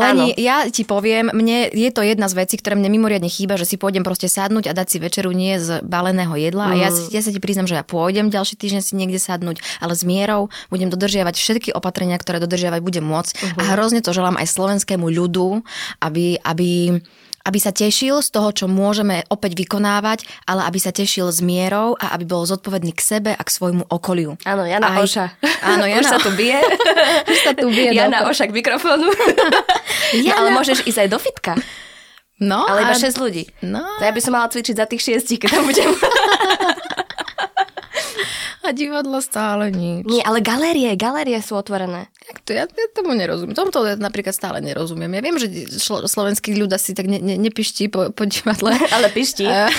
Leni, 0.00 0.28
ja 0.36 0.68
ti 0.68 0.82
poviem, 0.84 1.32
mne 1.32 1.72
je 1.72 1.90
to 1.92 2.04
jedna 2.04 2.28
z 2.28 2.34
vecí, 2.36 2.54
ktoré 2.60 2.76
mne 2.76 2.92
mimoriadne 2.92 3.30
chýba, 3.30 3.56
že 3.56 3.64
si 3.68 3.76
pôjdem 3.80 4.04
proste 4.04 4.28
sadnúť 4.28 4.70
a 4.70 4.76
dať 4.76 4.86
si 4.86 4.98
večeru 5.00 5.32
nie 5.32 5.56
z 5.56 5.80
baleného 5.84 6.36
jedla. 6.36 6.68
Mm. 6.68 6.72
A 6.72 6.74
ja, 6.76 6.88
si- 6.92 7.10
ja 7.12 7.20
sa 7.24 7.30
ti 7.32 7.40
priznam, 7.40 7.64
že 7.64 7.76
ja 7.78 7.84
pôjdem 7.84 8.28
ďalší 8.28 8.54
týždeň 8.60 8.82
si 8.84 8.92
niekde 8.94 9.18
sadnúť, 9.18 9.60
ale 9.80 9.92
s 9.96 10.02
mierou 10.04 10.52
budem 10.68 10.92
dodržiavať 10.92 11.34
všetky 11.36 11.68
opatrenia, 11.72 12.20
ktoré 12.20 12.40
dodržiavať 12.40 12.80
budem 12.84 13.04
môcť. 13.04 13.32
Uh-huh. 13.36 13.60
A 13.60 13.62
hrozne 13.74 14.00
to 14.04 14.14
želám 14.14 14.36
aj 14.36 14.46
slovenskému 14.48 15.08
ľudu, 15.08 15.62
aby, 16.00 16.40
aby 16.42 17.00
aby 17.46 17.56
sa 17.56 17.70
tešil 17.70 18.18
z 18.18 18.28
toho, 18.28 18.50
čo 18.50 18.66
môžeme 18.66 19.22
opäť 19.28 19.54
vykonávať, 19.54 20.26
ale 20.44 20.66
aby 20.66 20.76
sa 20.76 20.90
tešil 20.90 21.30
s 21.30 21.38
mierou 21.38 21.94
a 21.96 22.12
aby 22.12 22.26
bol 22.26 22.42
zodpovedný 22.42 22.90
k 22.90 23.00
sebe 23.00 23.30
a 23.30 23.38
k 23.38 23.48
svojmu 23.48 23.86
okoliu. 23.86 24.34
Áno, 24.42 24.66
Jana 24.66 24.90
Aj- 24.90 25.00
Oša. 25.00 25.26
Áno, 25.62 25.86
Už 25.88 25.94
Jana- 25.96 26.10
sa 26.10 26.18
tu 26.18 26.34
bije. 26.34 26.58
Už 27.32 27.38
sa 27.40 27.52
tu 27.54 27.70
vie. 27.70 27.94
Jana 27.94 28.26
Oša 28.26 28.44
k 28.44 28.52
mikrofónu. 28.52 29.06
No, 30.06 30.32
ale 30.32 30.50
môžeš 30.52 30.82
ísť 30.84 30.98
aj 31.02 31.08
do 31.08 31.18
fitka. 31.18 31.52
No, 32.36 32.62
Ale 32.62 32.84
iba 32.84 32.94
a- 32.94 33.00
6 33.00 33.16
ľudí. 33.16 33.48
No. 33.60 33.82
To 33.98 34.02
ja 34.02 34.12
by 34.12 34.20
som 34.20 34.32
mala 34.32 34.46
cvičiť 34.46 34.76
za 34.76 34.84
tých 34.84 35.02
šiestich, 35.02 35.38
keď 35.38 35.50
tam 35.52 35.64
budem. 35.64 35.88
A 38.66 38.74
divadlo 38.74 39.22
stále 39.22 39.70
nič. 39.70 40.02
Nie, 40.10 40.26
ale 40.26 40.42
galérie, 40.42 40.90
galérie 40.98 41.38
sú 41.38 41.54
otvorené. 41.54 42.10
Jak 42.26 42.42
to, 42.42 42.50
ja, 42.50 42.66
ja 42.66 42.86
tomu 42.90 43.14
nerozumiem. 43.14 43.54
Tomto 43.54 43.86
ja 43.86 43.94
napríklad 43.94 44.34
stále 44.34 44.58
nerozumiem. 44.58 45.14
Ja 45.14 45.22
viem, 45.22 45.38
že 45.38 45.46
šlo, 45.78 46.10
slovenský 46.10 46.58
ľud 46.58 46.74
asi 46.74 46.90
tak 46.90 47.06
ne, 47.06 47.22
ne, 47.22 47.38
nepiští 47.38 47.86
po, 47.86 48.10
po 48.10 48.26
divadle. 48.26 48.74
Ale 48.96 49.06
pišti. 49.14 49.46
Eh, 49.56 49.70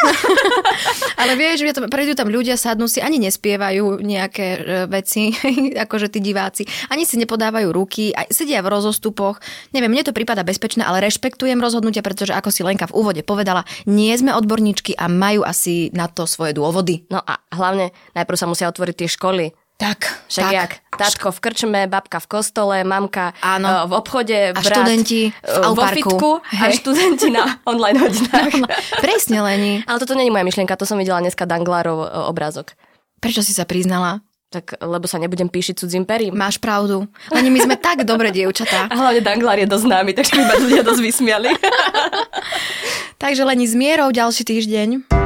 Ale 1.20 1.36
vieš, 1.36 1.64
že 1.64 1.76
to, 1.76 1.80
prejdú 1.86 2.16
tam 2.16 2.32
ľudia, 2.32 2.56
sadnú 2.56 2.88
si, 2.88 2.98
ani 3.04 3.20
nespievajú 3.20 4.00
nejaké 4.00 4.46
e, 4.56 4.60
veci, 4.88 5.34
akože 5.84 6.08
tí 6.08 6.18
diváci, 6.24 6.64
ani 6.88 7.04
si 7.04 7.20
nepodávajú 7.20 7.68
ruky, 7.70 8.12
aj 8.16 8.32
sedia 8.32 8.64
v 8.64 8.72
rozostupoch. 8.72 9.38
Neviem, 9.76 9.92
mne 9.92 10.06
to 10.06 10.16
prípada 10.16 10.40
bezpečné, 10.46 10.82
ale 10.82 11.04
rešpektujem 11.04 11.60
rozhodnutia, 11.60 12.04
pretože 12.04 12.32
ako 12.32 12.48
si 12.48 12.64
Lenka 12.64 12.88
v 12.88 12.96
úvode 12.96 13.22
povedala, 13.22 13.68
nie 13.84 14.12
sme 14.16 14.32
odborníčky 14.32 14.96
a 14.96 15.06
majú 15.10 15.44
asi 15.44 15.92
na 15.92 16.08
to 16.08 16.24
svoje 16.24 16.56
dôvody. 16.56 17.04
No 17.12 17.20
a 17.20 17.40
hlavne 17.52 17.92
najprv 18.16 18.38
sa 18.38 18.48
musia 18.48 18.70
otvoriť 18.70 18.94
tie 19.04 19.08
školy. 19.10 19.44
Tak, 19.80 20.28
Však 20.28 20.44
tak. 20.44 20.52
jak? 20.52 20.70
Táčko 20.92 21.32
v 21.32 21.40
krčme, 21.40 21.80
babka 21.88 22.20
v 22.20 22.28
kostole, 22.28 22.84
mamka 22.84 23.32
Áno. 23.40 23.64
eh, 23.64 23.88
v 23.88 23.92
obchode, 23.96 24.52
A 24.52 24.60
brat 24.60 24.84
študenti 24.84 25.32
v 25.32 25.40
eh, 25.40 25.72
vo 25.72 25.84
fitku 25.88 26.30
a 26.36 26.68
Hej. 26.68 26.84
študenti 26.84 27.32
na 27.32 27.56
online 27.70 27.96
hodinách. 27.96 28.52
Presne, 29.00 29.40
Leni. 29.40 29.80
Ale 29.88 29.96
toto 29.96 30.12
není 30.12 30.28
moja 30.28 30.44
myšlienka, 30.44 30.76
to 30.76 30.84
som 30.84 31.00
videla 31.00 31.24
dneska 31.24 31.48
Danglárov 31.48 31.98
eh, 32.04 32.08
obrázok. 32.28 32.76
Prečo 33.18 33.40
si 33.40 33.56
sa 33.56 33.64
priznala? 33.64 34.20
Tak, 34.50 34.82
lebo 34.82 35.06
sa 35.06 35.16
nebudem 35.16 35.46
píšiť 35.46 35.78
cudzím 35.78 36.04
perím. 36.04 36.34
Máš 36.34 36.58
pravdu. 36.58 37.06
Leni, 37.30 37.48
my 37.48 37.60
sme 37.62 37.76
tak 37.78 38.04
dobré 38.04 38.28
dievčatá. 38.28 38.84
A 38.92 38.94
hlavne 38.98 39.24
Danglár 39.24 39.56
je 39.56 39.64
dosť 39.64 39.84
známy, 39.88 40.10
takže 40.12 40.32
mi 40.36 40.44
ma 40.44 40.60
ľudia 40.60 40.82
dosť 40.84 41.00
vysmiali. 41.00 41.50
Takže 43.22 43.44
Leni 43.44 43.64
s 43.64 43.72
mierou 43.72 44.08
ďalší 44.10 44.44
týždeň. 44.44 45.19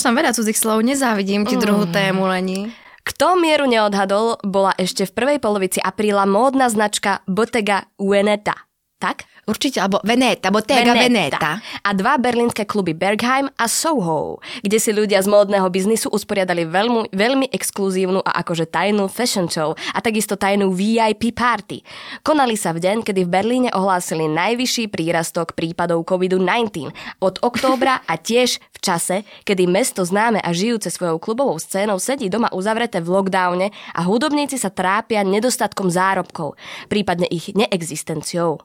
Máš 0.00 0.08
tam 0.08 0.16
veľa 0.16 0.32
cudzích 0.32 0.56
slov, 0.56 0.80
nezávidím 0.80 1.44
ti 1.44 1.60
druhú 1.60 1.84
tému, 1.84 2.24
Leni. 2.24 2.72
Kto 3.04 3.36
mieru 3.36 3.68
neodhadol, 3.68 4.40
bola 4.40 4.72
ešte 4.80 5.04
v 5.04 5.12
prvej 5.12 5.38
polovici 5.44 5.76
apríla 5.76 6.24
módna 6.24 6.72
značka 6.72 7.20
Bottega 7.28 7.84
Veneta. 8.00 8.69
Tak? 9.00 9.24
Určite, 9.48 9.80
alebo 9.80 9.98
Veneta, 10.04 10.52
Bottega 10.52 10.92
Veneta. 10.92 11.58
A 11.80 11.90
dva 11.96 12.20
berlínske 12.20 12.68
kluby 12.68 12.92
Bergheim 12.92 13.48
a 13.56 13.66
Soho, 13.66 14.38
kde 14.60 14.76
si 14.76 14.92
ľudia 14.92 15.24
z 15.24 15.26
módneho 15.32 15.64
biznisu 15.72 16.12
usporiadali 16.12 16.68
veľmi, 16.68 17.08
veľmi 17.10 17.48
exkluzívnu 17.48 18.20
a 18.20 18.44
akože 18.44 18.68
tajnú 18.68 19.08
fashion 19.08 19.48
show 19.48 19.72
a 19.96 19.98
takisto 20.04 20.36
tajnú 20.36 20.70
VIP 20.76 21.32
party. 21.32 21.80
Konali 22.20 22.54
sa 22.54 22.76
v 22.76 22.84
deň, 22.84 23.00
kedy 23.00 23.24
v 23.24 23.32
Berlíne 23.32 23.70
ohlásili 23.72 24.28
najvyšší 24.28 24.92
prírastok 24.92 25.56
prípadov 25.56 26.04
COVID-19 26.04 26.92
od 27.24 27.40
októbra 27.40 28.04
a 28.04 28.20
tiež 28.20 28.60
v 28.60 28.78
čase, 28.78 29.16
kedy 29.48 29.64
mesto 29.64 30.04
známe 30.04 30.44
a 30.44 30.52
žijúce 30.52 30.92
svojou 30.92 31.16
klubovou 31.16 31.56
scénou 31.56 31.96
sedí 31.96 32.28
doma 32.28 32.52
uzavreté 32.52 33.00
v 33.00 33.08
lockdowne 33.08 33.72
a 33.96 34.00
hudobníci 34.04 34.60
sa 34.60 34.68
trápia 34.68 35.24
nedostatkom 35.24 35.88
zárobkov, 35.88 36.54
prípadne 36.92 37.24
ich 37.32 37.50
neexistenciou. 37.56 38.60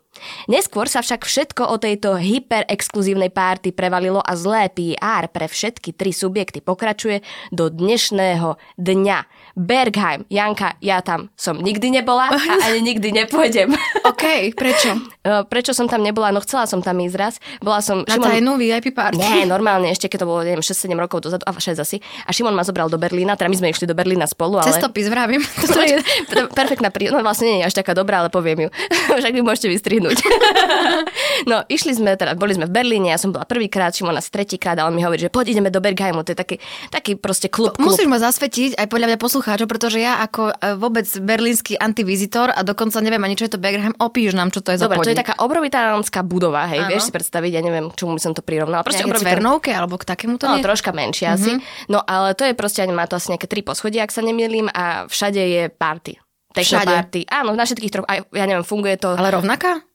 Neskôr 0.46 0.86
sa 0.90 1.02
však 1.02 1.26
všetko 1.26 1.64
o 1.70 1.76
tejto 1.82 2.16
hyperexkluzívnej 2.20 3.34
párty 3.34 3.74
prevalilo 3.74 4.22
a 4.22 4.34
zlé 4.38 4.70
PR 4.72 5.28
pre 5.32 5.50
všetky 5.50 5.96
tri 5.96 6.12
subjekty 6.14 6.62
pokračuje 6.62 7.26
do 7.52 7.72
dnešného 7.72 8.58
dňa. 8.78 9.20
Bergheim, 9.56 10.28
Janka, 10.28 10.76
ja 10.84 11.00
tam 11.00 11.32
som 11.40 11.56
nikdy 11.64 11.88
nebola 11.88 12.28
a 12.28 12.36
ani 12.68 12.84
nikdy 12.84 13.16
nepôjdem. 13.16 13.72
OK, 14.12 14.52
prečo? 14.52 14.92
E, 15.26 15.42
Prečo 15.50 15.74
som 15.74 15.90
tam 15.90 16.06
nebola? 16.06 16.30
No 16.30 16.38
chcela 16.38 16.70
som 16.70 16.86
tam 16.86 17.02
ísť 17.02 17.18
raz. 17.18 17.34
Bola 17.58 17.82
som... 17.82 18.06
Na 18.06 18.22
tajnú 18.22 18.62
VIP 18.62 18.94
party? 18.94 19.18
Nie, 19.18 19.50
normálne, 19.50 19.90
ešte 19.90 20.06
keď 20.06 20.22
to 20.22 20.28
bolo, 20.30 20.46
neviem, 20.46 20.62
6-7 20.62 20.94
rokov 20.94 21.26
dozadu, 21.26 21.42
a 21.42 21.50
6 21.50 21.82
asi. 21.82 21.98
A 21.98 22.30
Šimon 22.30 22.54
ma 22.54 22.62
zobral 22.62 22.94
do 22.94 23.02
Berlína, 23.02 23.34
teda 23.34 23.50
my 23.50 23.58
sme 23.58 23.74
išli 23.74 23.90
do 23.90 23.98
Berlína 23.98 24.30
spolu, 24.30 24.62
ale... 24.62 24.70
Cestopis, 24.70 25.10
vravím. 25.10 25.42
To 25.42 25.82
je... 25.82 25.98
Perfektná 26.54 26.94
prí... 26.94 27.10
No 27.10 27.26
vlastne 27.26 27.50
nie 27.50 27.58
je 27.58 27.66
až 27.66 27.74
taká 27.74 27.98
dobrá, 27.98 28.22
ale 28.22 28.30
poviem 28.30 28.70
ju. 28.70 28.70
Však 29.18 29.34
vy 29.34 29.42
môžete 29.42 29.66
vystrihnúť. 29.74 30.14
no, 31.50 31.66
išli 31.74 31.98
sme, 31.98 32.14
teda 32.14 32.38
boli 32.38 32.54
sme 32.54 32.70
v 32.70 32.74
Berlíne, 32.78 33.10
ja 33.10 33.18
som 33.18 33.34
bola 33.34 33.50
prvýkrát, 33.50 33.98
Šimon 33.98 34.14
asi 34.14 34.30
tretíkrát 34.30 34.78
a 34.78 34.86
on 34.86 34.94
mi 34.94 35.02
hovorí, 35.02 35.26
že 35.26 35.34
poď 35.34 35.58
ideme 35.58 35.74
do 35.74 35.82
Bergheimu, 35.82 36.22
to 36.22 36.38
je 36.38 36.40
taký, 36.40 36.62
taký 36.94 37.18
proste 37.18 37.50
klub, 37.50 37.74
klub. 37.74 37.82
Musíš 37.82 38.06
ma 38.06 38.22
zasvetiť 38.22 38.78
aj 38.78 38.86
podľa 38.94 39.10
mňa 39.10 39.18
poslucháčov, 39.46 39.70
pretože 39.70 40.02
ja 40.02 40.18
ako 40.26 40.50
e, 40.50 40.54
vôbec 40.74 41.06
berlínsky 41.22 41.78
antivizitor 41.78 42.50
a 42.50 42.66
dokonca 42.66 42.98
neviem 42.98 43.22
ani, 43.22 43.38
čo 43.38 43.46
je 43.46 43.54
to 43.54 43.60
Bergheim, 43.62 43.94
opíš 44.02 44.34
nám, 44.34 44.50
čo 44.50 44.66
to 44.66 44.74
je 44.74 44.82
Dobre, 44.82 44.98
za 44.98 45.06
to 45.06 45.12
je 45.14 45.22
taká 45.22 45.38
obrovitánska 45.38 46.26
budova, 46.26 46.66
hej, 46.66 46.82
Áno. 46.82 46.90
vieš 46.90 47.08
si 47.08 47.14
predstaviť, 47.14 47.52
ja 47.54 47.62
neviem, 47.62 47.94
k 47.94 47.96
čomu 47.96 48.18
by 48.18 48.22
som 48.26 48.34
to 48.34 48.42
prirovnala. 48.42 48.82
Proste 48.82 49.06
Nejaké 49.06 49.14
obrovitán- 49.14 49.30
cvernovke 49.38 49.70
alebo 49.70 49.96
k 50.02 50.06
takému 50.10 50.36
to 50.42 50.50
No, 50.50 50.58
nie? 50.58 50.66
troška 50.66 50.90
menšia 50.90 51.38
mm-hmm. 51.38 51.62
asi. 51.62 51.92
No, 51.94 52.02
ale 52.02 52.34
to 52.34 52.44
je 52.50 52.58
proste, 52.58 52.82
má 52.90 53.06
to 53.06 53.22
asi 53.22 53.30
nejaké 53.30 53.46
tri 53.46 53.62
poschodia, 53.62 54.02
ak 54.02 54.12
sa 54.12 54.26
nemýlim, 54.26 54.66
a 54.74 55.06
všade 55.06 55.38
je 55.38 55.64
party. 55.70 56.18
Techno 56.56 56.82
Všade? 56.82 56.90
party. 56.90 57.22
Áno, 57.30 57.52
na 57.54 57.68
všetkých 57.70 57.92
troch, 57.94 58.08
aj, 58.10 58.32
ja 58.34 58.46
neviem, 58.50 58.66
funguje 58.66 58.98
to, 58.98 59.14
Ale 59.14 59.30
rovnaká? 59.30 59.86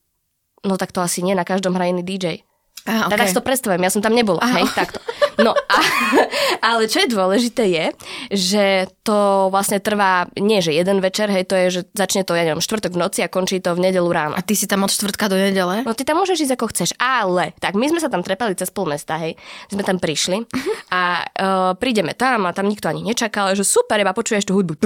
no 0.62 0.76
tak 0.76 0.92
to 0.92 1.00
asi 1.00 1.24
nie, 1.24 1.32
na 1.34 1.42
každom 1.42 1.74
iný 1.74 2.04
DJ. 2.06 2.44
Aha, 2.84 3.08
Okay. 3.08 3.16
Tak 3.16 3.28
si 3.28 3.36
to 3.36 3.44
predstavujem, 3.44 3.80
ja 3.80 3.92
som 3.92 4.00
tam 4.00 4.12
nebola, 4.16 4.40
Aha. 4.40 4.60
hej, 4.60 4.68
takto. 4.72 5.00
No 5.40 5.52
a, 5.56 5.78
ale 6.60 6.86
čo 6.86 7.02
je 7.04 7.08
dôležité 7.08 7.64
je, 7.66 7.86
že 8.30 8.64
to 9.02 9.48
vlastne 9.48 9.80
trvá, 9.80 10.28
nie 10.36 10.60
že 10.60 10.76
jeden 10.76 11.00
večer, 11.00 11.32
hej, 11.32 11.48
to 11.48 11.56
je, 11.56 11.66
že 11.80 11.80
začne 11.96 12.22
to, 12.22 12.36
ja 12.36 12.44
neviem, 12.44 12.62
štvrtok 12.62 12.92
v 12.94 13.00
noci 13.00 13.20
a 13.24 13.32
končí 13.32 13.58
to 13.58 13.72
v 13.74 13.90
nedelu 13.90 14.06
ráno. 14.06 14.36
A 14.36 14.44
ty 14.44 14.52
si 14.54 14.68
tam 14.68 14.84
od 14.84 14.92
štvrtka 14.92 15.32
do 15.32 15.36
nedele? 15.40 15.82
No 15.82 15.96
ty 15.96 16.04
tam 16.04 16.20
môžeš 16.20 16.46
ísť 16.46 16.54
ako 16.54 16.66
chceš, 16.70 16.90
ale 17.00 17.56
tak 17.58 17.74
my 17.74 17.88
sme 17.88 17.98
sa 17.98 18.12
tam 18.12 18.20
trepali 18.20 18.52
cez 18.54 18.68
pol 18.68 18.86
mesta, 18.86 19.16
hej, 19.18 19.34
sme 19.72 19.82
tam 19.82 19.96
prišli 19.96 20.44
a 20.92 21.24
uh, 21.24 21.72
prídeme 21.80 22.12
tam 22.12 22.44
a 22.46 22.52
tam 22.52 22.68
nikto 22.68 22.92
ani 22.92 23.00
nečakal, 23.00 23.56
že 23.56 23.64
super, 23.64 23.96
iba 23.96 24.12
počuješ 24.12 24.44
tú 24.44 24.60
hudbu. 24.60 24.76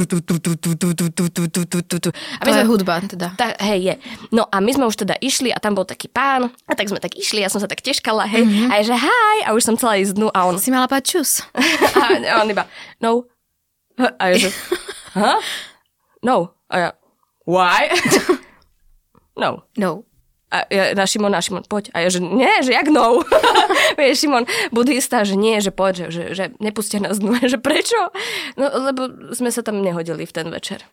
A 2.39 2.43
my 2.45 2.51
to 2.51 2.55
sme, 2.55 2.63
je 2.63 2.71
hudba 2.71 2.95
teda. 3.03 3.29
Tá, 3.35 3.57
hej, 3.67 3.81
je. 3.83 3.95
No 4.31 4.47
a 4.47 4.63
my 4.63 4.71
sme 4.71 4.85
už 4.87 4.97
teda 5.05 5.19
išli 5.19 5.51
a 5.51 5.59
tam 5.59 5.75
bol 5.75 5.85
taký 5.85 6.07
pán 6.09 6.49
a 6.69 6.73
tak 6.73 6.89
sme 6.89 7.03
tak 7.03 7.19
išli, 7.19 7.43
ja 7.43 7.51
som 7.51 7.59
sa 7.59 7.67
tak 7.67 7.83
teškala, 7.83 8.25
hej, 8.31 8.47
mm-hmm. 8.47 8.69
a 8.71 8.73
je, 8.81 8.85
že 8.93 8.97
haj, 8.97 9.39
a 9.49 9.57
už 9.57 9.63
som 9.65 9.75
celá 9.77 9.99
ísť 9.99 10.15
dnu 10.17 10.29
a 10.31 10.44
on, 10.49 10.59
Si 10.59 10.71
mala 10.71 10.89
pačus. 10.89 11.45
a 12.31 12.41
on 12.43 12.51
iba, 12.51 12.65
no. 13.01 13.25
A 13.99 14.35
ja, 14.35 14.37
že, 14.37 14.51
huh? 15.15 15.39
No. 16.25 16.57
A 16.67 16.75
ja, 16.79 16.91
why? 17.47 17.93
no. 19.43 19.63
No. 19.79 20.03
A 20.55 20.63
ja, 20.71 20.95
na 20.95 21.03
Šimon, 21.03 21.35
na 21.35 21.43
Šimon, 21.43 21.67
poď. 21.67 21.91
A 21.95 22.07
ja, 22.07 22.09
že 22.15 22.23
nie, 22.23 22.51
že 22.63 22.71
jak 22.71 22.87
no. 22.87 23.27
Vieš, 23.99 24.23
Šimon, 24.23 24.47
budista, 24.71 25.27
že 25.27 25.35
nie, 25.35 25.59
že 25.59 25.75
poď, 25.75 26.07
že, 26.07 26.09
že, 26.11 26.25
že 26.35 26.45
nepustia 26.63 27.03
nás 27.03 27.19
dnu. 27.19 27.35
Že 27.43 27.59
prečo? 27.59 27.99
No, 28.55 28.71
lebo 28.71 29.35
sme 29.35 29.51
sa 29.51 29.67
tam 29.67 29.83
nehodili 29.83 30.23
v 30.23 30.33
ten 30.35 30.47
večer. 30.51 30.87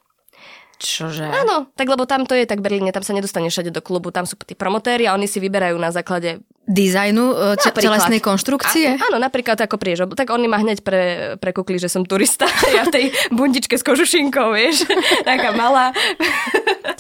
Čože? 0.82 1.30
Áno, 1.30 1.70
tak 1.78 1.94
lebo 1.94 2.10
tam 2.10 2.26
to 2.26 2.34
je 2.34 2.50
tak 2.50 2.58
v 2.58 2.66
Berlíne, 2.66 2.90
tam 2.90 3.06
sa 3.06 3.14
nedostaneš 3.14 3.54
všade 3.54 3.70
do 3.70 3.86
klubu, 3.86 4.10
tam 4.10 4.26
sú 4.26 4.34
tí 4.42 4.58
promotéri 4.58 5.06
a 5.06 5.14
oni 5.14 5.30
si 5.30 5.38
vyberajú 5.38 5.78
na 5.78 5.94
základe 5.94 6.42
Dizajnu 6.62 7.58
e, 7.58 7.74
telesnej 7.74 8.22
konštrukcie? 8.22 8.94
A, 8.94 9.02
áno, 9.10 9.18
napríklad 9.18 9.58
ako 9.58 9.82
priež. 9.82 10.06
Tak 10.14 10.30
oni 10.30 10.46
ma 10.46 10.62
hneď 10.62 10.86
pre, 10.86 11.02
prekukli, 11.42 11.82
že 11.82 11.90
som 11.90 12.06
turista. 12.06 12.46
Ja 12.72 12.88
v 12.88 12.94
tej 12.94 13.06
bundičke 13.34 13.76
s 13.76 13.84
kožušinkou, 13.84 14.54
vieš. 14.56 14.86
Taká 15.28 15.52
malá. 15.52 15.92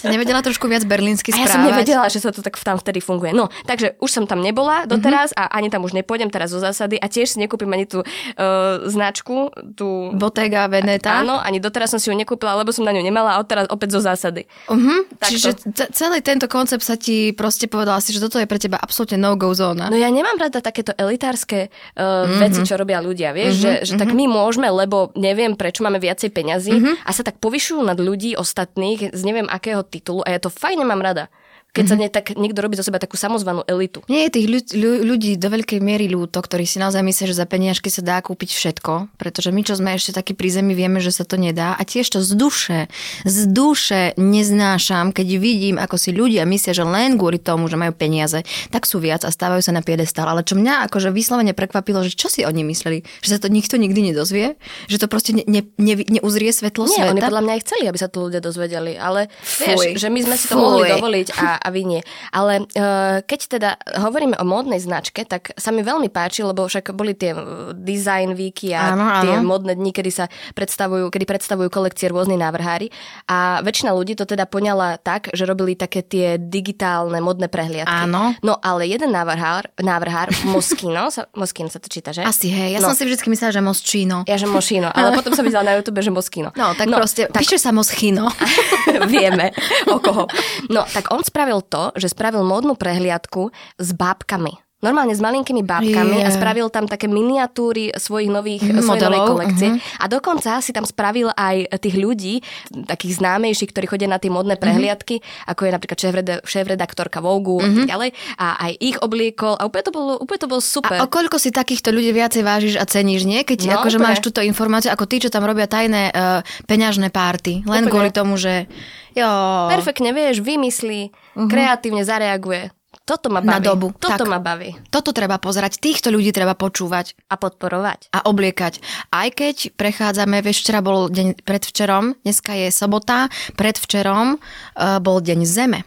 Si 0.01 0.09
nevedela 0.09 0.41
trošku 0.41 0.65
viac 0.65 0.81
berlínsky 0.81 1.29
A 1.29 1.37
ja 1.37 1.45
správať? 1.45 1.53
som 1.53 1.61
nevedela, 1.61 2.05
že 2.09 2.17
sa 2.17 2.33
to 2.33 2.41
tak 2.41 2.57
tam 2.57 2.73
vtedy 2.81 2.97
funguje. 3.05 3.37
No, 3.37 3.53
takže 3.69 4.01
už 4.01 4.09
som 4.09 4.25
tam 4.25 4.41
nebola 4.41 4.89
doteraz 4.89 5.29
Mhm. 5.29 5.37
a 5.37 5.43
ani 5.61 5.69
tam 5.69 5.85
už 5.85 5.93
nepôjdem 5.93 6.33
teraz 6.33 6.49
zo 6.49 6.57
zásady 6.57 6.97
a 6.97 7.05
tiež 7.05 7.29
si 7.29 7.37
nekúpim 7.37 7.69
ani 7.69 7.85
tú 7.85 8.01
uh, 8.01 8.81
značku, 8.89 9.53
tú... 9.77 10.09
Bottega 10.17 10.65
Veneta? 10.65 11.21
Áno, 11.21 11.37
ani 11.37 11.61
doteraz 11.61 11.93
som 11.93 12.01
si 12.01 12.09
ju 12.09 12.17
nekúpila, 12.17 12.57
lebo 12.57 12.73
som 12.73 12.81
na 12.81 12.97
ňu 12.97 13.05
nemala 13.05 13.37
a 13.37 13.41
odteraz 13.45 13.69
opäť 13.69 13.93
zo 13.93 14.01
zásady. 14.01 14.49
Takto. 14.65 15.21
Čiže 15.21 15.49
celý 15.93 16.25
tento 16.25 16.49
koncept 16.49 16.81
sa 16.81 16.97
ti 16.97 17.29
proste 17.29 17.69
povedala 17.69 18.01
si, 18.01 18.09
že 18.09 18.25
toto 18.25 18.41
je 18.41 18.49
pre 18.49 18.57
teba 18.57 18.81
absolútne 18.81 19.21
no-go 19.21 19.50
zóna. 19.53 19.87
No 19.87 19.95
ja 19.95 20.07
nemám 20.07 20.37
rada 20.39 20.59
takéto 20.59 20.91
elitárske 20.95 21.67
uh, 21.67 22.01
mm-hmm. 22.01 22.39
veci, 22.39 22.59
čo 22.63 22.75
robia 22.75 22.99
ľudia, 22.99 23.31
vieš, 23.31 23.57
Mhm, 23.57 23.63
mm-hmm, 23.63 23.83
že, 23.85 23.89
že 23.89 23.99
tak 23.99 24.09
my 24.11 24.25
môžeme, 24.27 24.67
lebo 24.71 25.11
neviem, 25.13 25.53
prečo 25.53 25.83
máme 25.83 25.99
viacej 25.99 26.29
peňazí 26.31 26.71
Mhm. 26.71 26.79
mm-hmm. 26.81 27.07
a 27.07 27.09
sa 27.11 27.23
tak 27.23 27.37
povyšujú 27.37 27.81
nad 27.81 27.99
ľudí 27.99 28.35
ostatných 28.35 29.11
z 29.11 29.21
neviem 29.21 29.47
akého 29.47 29.83
titulu 29.83 30.23
a 30.23 30.33
ja 30.33 30.39
to 30.39 30.49
fajne 30.49 30.87
mám 30.87 31.01
rada. 31.01 31.27
Keď 31.71 31.81
Mhm. 31.81 31.87
sa 31.87 31.95
ne, 31.95 32.07
tak 32.07 32.25
niekto 32.33 32.59
robí 32.59 32.75
zo 32.75 32.83
seba 32.83 32.97
takú 32.97 33.15
samozvanú 33.15 33.63
elitu. 33.65 34.03
Nie 34.05 34.27
je 34.27 34.31
tých 34.33 34.47
ľud, 34.49 34.65
ľu, 34.73 34.91
ľudí 35.07 35.31
do 35.35 35.47
veľkej 35.47 35.79
miery 35.79 36.05
ľúto, 36.05 36.35
ktorí 36.37 36.63
si 36.63 36.77
naozaj 36.77 36.99
myslia, 37.01 37.25
že 37.25 37.37
za 37.37 37.45
peniažky 37.45 37.87
sa 37.87 38.01
dá 38.01 38.19
kúpiť 38.19 38.51
všetko, 38.51 39.15
pretože 39.15 39.49
my, 39.49 39.61
čo 39.61 39.73
sme 39.73 39.95
ešte 39.95 40.11
takí 40.11 40.33
pri 40.33 40.51
zemi, 40.51 40.73
vieme, 40.73 40.99
že 40.99 41.09
sa 41.09 41.23
to 41.23 41.35
nedá 41.35 41.71
a 41.71 41.81
tiež 41.81 42.03
to 42.09 42.19
z 42.19 42.31
duše, 42.33 42.79
z 43.23 43.37
duše 43.47 44.11
neznášam, 44.15 45.09
keď 45.09 45.27
vidím, 45.37 45.75
ako 45.77 45.95
si 45.95 46.11
ľudia 46.11 46.43
myslia, 46.43 46.73
že 46.73 46.83
len 46.83 47.15
kvôli 47.15 47.37
tomu, 47.37 47.65
že 47.65 47.75
majú 47.75 47.93
peniaze, 47.93 48.43
tak 48.67 48.83
sú 48.83 48.99
viac 48.99 49.21
a 49.21 49.29
stávajú 49.29 49.61
sa 49.61 49.71
na 49.71 49.79
piedestal. 49.79 50.25
Ale 50.25 50.43
čo 50.43 50.53
mňa 50.53 50.87
akože 50.87 51.07
vyslovene 51.09 51.53
prekvapilo, 51.53 52.01
že 52.01 52.11
čo 52.11 52.27
si 52.27 52.41
oni 52.41 52.63
mysleli, 52.63 53.07
že 53.21 53.31
sa 53.31 53.39
to 53.39 53.47
nikto 53.47 53.75
nikdy 53.75 54.11
nedozvie, 54.11 54.59
že 54.87 54.97
to 54.97 55.07
proste 55.07 55.31
ne, 55.31 55.43
ne, 55.45 55.63
ne, 55.77 55.95
neuzrie 56.11 56.49
svetlo 56.49 56.83
Nie, 56.85 56.99
sveta. 56.99 57.11
oni 57.11 57.21
podľa 57.21 57.41
mňa 57.41 57.53
aj 57.53 57.61
chceli, 57.63 57.83
aby 57.85 57.97
sa 57.97 58.07
to 58.07 58.17
ľudia 58.21 58.39
dozvedeli, 58.39 58.93
ale 58.93 59.31
Fuj. 59.39 59.95
vieš, 59.95 59.95
že 59.97 60.09
my 60.09 60.19
sme 60.19 60.35
si 60.35 60.45
to 60.45 60.53
Fuj. 60.53 60.63
mohli 60.67 60.83
dovoliť 60.89 61.27
a, 61.33 61.60
a 61.61 61.67
vy 61.69 61.81
nie. 61.85 62.01
Ale 62.33 62.65
uh, 62.65 63.21
keď 63.21 63.39
teda 63.57 63.69
hovoríme 64.01 64.35
o 64.41 64.45
módnej 64.45 64.81
značke, 64.81 65.23
tak 65.23 65.53
sa 65.55 65.69
mi 65.69 65.85
veľmi 65.85 66.09
páči, 66.09 66.41
lebo 66.41 66.65
však 66.65 66.91
boli 66.97 67.13
tie 67.13 67.37
uh, 67.37 67.71
design 67.77 68.33
weeky 68.33 68.73
a 68.73 68.97
Áno, 68.97 69.05
áno. 69.05 69.23
tie 69.23 69.33
módne 69.39 69.73
dni, 69.77 69.93
kedy 69.93 70.11
sa 70.11 70.25
predstavujú, 70.57 71.13
kedy 71.13 71.25
predstavujú 71.29 71.69
kolekcie 71.69 72.09
rôzni 72.09 72.35
návrhári 72.35 72.89
a 73.29 73.61
väčšina 73.61 73.93
ľudí 73.93 74.17
to 74.17 74.25
teda 74.25 74.49
poňala 74.49 74.97
tak, 74.99 75.29
že 75.31 75.45
robili 75.45 75.77
také 75.77 76.01
tie 76.01 76.41
digitálne 76.41 77.21
modné 77.21 77.47
prehliadky. 77.47 78.09
Áno. 78.09 78.33
No 78.41 78.57
ale 78.59 78.89
jeden 78.89 79.13
návrhár, 79.13 79.69
návrhár 79.77 80.33
Moschino, 80.49 81.13
sa, 81.13 81.29
Moschino 81.37 81.69
sa 81.69 81.77
to 81.77 81.87
číta, 81.87 82.09
že? 82.11 82.25
Asi 82.25 82.49
hej, 82.49 82.75
ja 82.75 82.79
no. 82.81 82.91
som 82.91 82.97
si 82.97 83.05
vždy 83.05 83.21
myslela, 83.29 83.53
že 83.53 83.61
Moschino. 83.61 84.17
Ja, 84.25 84.35
že 84.39 84.49
Moschino, 84.49 84.89
ale 84.89 85.13
potom 85.19 85.31
som 85.37 85.45
videla 85.45 85.67
na 85.67 85.77
YouTube, 85.77 86.01
že 86.01 86.09
Moschino. 86.09 86.49
No, 86.57 86.73
tak 86.73 86.89
no, 86.89 86.97
proste, 86.97 87.29
tak... 87.29 87.43
píše 87.43 87.61
sa 87.61 87.69
Moschino. 87.69 88.27
Vieme, 89.11 89.51
o 89.87 89.99
koho. 89.99 90.27
No, 90.69 90.85
tak 90.87 91.11
on 91.11 91.23
spravil 91.23 91.50
to, 91.59 91.91
že 91.99 92.07
spravil 92.07 92.47
módnu 92.47 92.79
prehliadku 92.79 93.51
s 93.75 93.89
bábkami. 93.91 94.55
Normálne 94.81 95.13
s 95.13 95.21
malinkými 95.21 95.61
bábkami 95.61 96.17
Je. 96.17 96.25
a 96.25 96.29
spravil 96.29 96.67
tam 96.67 96.85
také 96.85 97.05
miniatúry 97.05 97.93
svojich 97.93 98.27
nových, 98.27 98.61
Mhm, 98.63 98.81
svojej 98.81 98.97
novej 98.99 99.21
modelov, 99.21 99.29
kolekcie. 99.31 99.69
A 99.95 100.05
dokonca 100.05 100.57
si 100.57 100.71
tam 100.71 100.83
spravil 100.83 101.29
aj 101.31 101.55
tých 101.77 101.95
ľudí, 101.95 102.41
takých 102.85 103.17
známejších, 103.17 103.69
ktorí 103.69 103.85
chodia 103.87 104.05
na 104.05 104.17
tie 104.17 104.27
modné 104.27 104.57
prehliadky, 104.57 105.21
ako 105.45 105.61
je 105.63 105.71
napríklad 105.71 105.97
šéf-reda- 105.97 106.41
šéf-redaktorka 106.41 107.21
Vogue 107.21 107.61
a 107.61 107.69
tak 107.69 107.87
ďalej. 107.87 108.09
A 108.35 108.47
aj 108.59 108.71
ich 108.79 108.97
obliekol 108.97 109.53
a 109.53 109.63
úplne 109.63 109.83
to 109.83 109.91
bolo, 109.91 110.11
úplne 110.17 110.39
to 110.39 110.49
bolo 110.49 110.61
super. 110.61 110.97
A 110.97 111.05
o 111.05 111.07
koľko 111.07 111.37
si 111.37 111.49
takýchto 111.49 111.89
ľudí 111.89 112.09
viacej 112.09 112.41
vážiš 112.41 112.73
a 112.75 112.83
ceníš, 112.83 113.23
nie? 113.23 113.41
Keď 113.41 113.59
No, 113.63 113.77
akože 113.79 113.97
máš 113.97 114.17
túto 114.19 114.41
informáciu, 114.41 114.89
ako 114.89 115.05
tí, 115.05 115.21
čo 115.21 115.29
tam 115.29 115.45
robia 115.45 115.63
tajné 115.63 116.09
uh, 116.09 116.41
peňažné 116.65 117.07
párty. 117.07 117.61
Len 117.61 117.85
Úplne. 117.85 117.91
kvôli 117.91 118.09
tomu, 118.09 118.33
že 118.33 118.65
jo, 119.13 119.29
Perfektne, 119.69 120.09
vieš, 120.09 120.41
vymyslí, 120.41 121.13
kreatívne 121.45 122.01
zareaguje. 122.01 122.73
Toto 123.11 123.27
ma 123.27 123.43
baví. 123.43 123.51
Na 123.51 123.59
dobu, 123.59 123.91
Toto 123.99 124.23
tak. 124.23 124.31
ma 124.31 124.39
baví. 124.39 124.71
toto 124.87 125.11
treba 125.11 125.35
pozerať, 125.35 125.83
týchto 125.83 126.07
ľudí 126.07 126.31
treba 126.31 126.55
počúvať 126.55 127.11
A 127.27 127.35
podporovať. 127.35 128.07
a 128.15 128.23
obliekať. 128.23 128.79
Aj 129.11 129.27
keď 129.27 129.75
prechádzame, 129.75 130.39
vieš, 130.39 130.63
včera 130.63 130.79
bol 130.79 131.11
deň 131.11 131.43
predvčerom, 131.43 132.15
dneska 132.23 132.55
je 132.55 132.71
sobota, 132.71 133.27
predvčerom 133.59 134.39
uh, 134.39 135.03
bol 135.03 135.19
deň 135.19 135.43
zeme. 135.43 135.83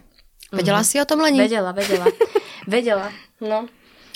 Vedela 0.53 0.85
si 0.85 1.01
o 1.01 1.09
tom, 1.09 1.25
Leni? 1.25 1.41
Vedela, 1.41 1.73
vedela. 1.73 2.05
vedela, 2.69 3.09
no. 3.41 3.73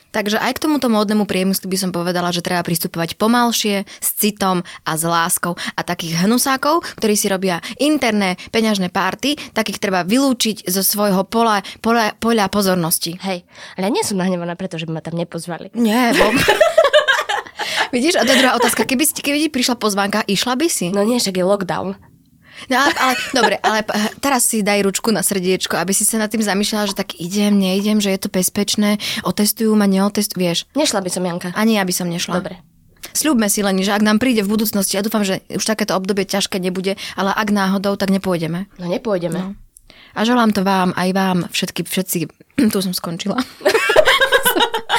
Takže 0.08 0.40
aj 0.40 0.56
k 0.56 0.62
tomuto 0.64 0.88
módnemu 0.88 1.28
priemyslu 1.28 1.68
by 1.68 1.78
som 1.78 1.90
povedala, 1.92 2.32
že 2.32 2.40
treba 2.40 2.64
pristupovať 2.64 3.20
pomalšie, 3.20 3.84
s 3.84 4.08
citom 4.16 4.64
a 4.88 4.92
s 4.96 5.04
láskou. 5.04 5.54
A 5.76 5.80
takých 5.84 6.24
hnusákov, 6.24 6.84
ktorí 6.96 7.14
si 7.14 7.28
robia 7.28 7.60
interné 7.76 8.40
peňažné 8.48 8.88
párty, 8.88 9.36
takých 9.52 9.78
treba 9.78 10.08
vylúčiť 10.08 10.64
zo 10.68 10.80
svojho 10.80 11.28
pola, 11.28 11.60
pola, 11.84 12.16
poľa 12.16 12.48
pozornosti. 12.48 13.20
Hej, 13.20 13.44
ale 13.76 13.82
ja 13.88 13.90
nie 13.92 14.04
som 14.04 14.16
nahnevaná, 14.16 14.56
pretože 14.56 14.88
by 14.88 14.96
ma 14.96 15.02
tam 15.04 15.20
nepozvali. 15.20 15.70
Nie, 15.76 16.16
Bob. 16.16 16.32
Vidíš, 17.94 18.20
a 18.20 18.24
to 18.24 18.32
je 18.32 18.40
druhá 18.40 18.52
otázka. 18.56 18.84
Keby, 18.84 19.04
keby 19.16 19.38
ti 19.44 19.48
prišla 19.48 19.76
pozvánka, 19.80 20.24
išla 20.28 20.56
by 20.56 20.68
si? 20.68 20.92
No 20.92 21.04
nie, 21.04 21.20
však 21.20 21.40
je 21.40 21.44
lockdown. 21.44 21.96
No, 22.66 22.74
ale, 22.74 22.92
ale, 22.98 23.14
dobre, 23.30 23.54
ale 23.62 23.86
teraz 24.18 24.50
si 24.50 24.66
daj 24.66 24.82
ručku 24.82 25.14
na 25.14 25.22
srdiečko, 25.22 25.78
aby 25.78 25.94
si 25.94 26.02
sa 26.02 26.18
nad 26.18 26.26
tým 26.26 26.42
zamýšľala, 26.42 26.90
že 26.90 26.98
tak 26.98 27.14
idem, 27.22 27.54
neidem, 27.54 28.02
že 28.02 28.10
je 28.10 28.20
to 28.26 28.28
bezpečné, 28.28 28.98
otestujú 29.22 29.70
ma, 29.78 29.86
neotestujú, 29.86 30.38
vieš. 30.42 30.58
Nešla 30.74 30.98
by 30.98 31.10
som, 31.10 31.22
Janka. 31.22 31.48
Ani 31.54 31.78
ja 31.78 31.86
by 31.86 31.94
som 31.94 32.10
nešla. 32.10 32.42
Dobre. 32.42 32.58
Sľubme 33.14 33.46
si 33.46 33.62
len, 33.62 33.78
že 33.80 33.94
ak 33.94 34.02
nám 34.02 34.18
príde 34.18 34.42
v 34.42 34.52
budúcnosti, 34.58 34.98
ja 34.98 35.06
dúfam, 35.06 35.22
že 35.22 35.40
už 35.48 35.62
takéto 35.62 35.94
obdobie 35.94 36.26
ťažké 36.26 36.58
nebude, 36.58 36.98
ale 37.14 37.30
ak 37.30 37.48
náhodou, 37.54 37.94
tak 37.94 38.10
nepôjdeme. 38.10 38.66
No 38.78 38.86
nepôjdeme. 38.90 39.38
No. 39.38 39.50
A 40.18 40.26
želám 40.26 40.50
to 40.50 40.66
vám, 40.66 40.90
aj 40.98 41.08
vám, 41.14 41.38
všetky, 41.50 41.86
všetci, 41.86 42.18
tu 42.74 42.78
som 42.82 42.92
skončila. 42.94 43.38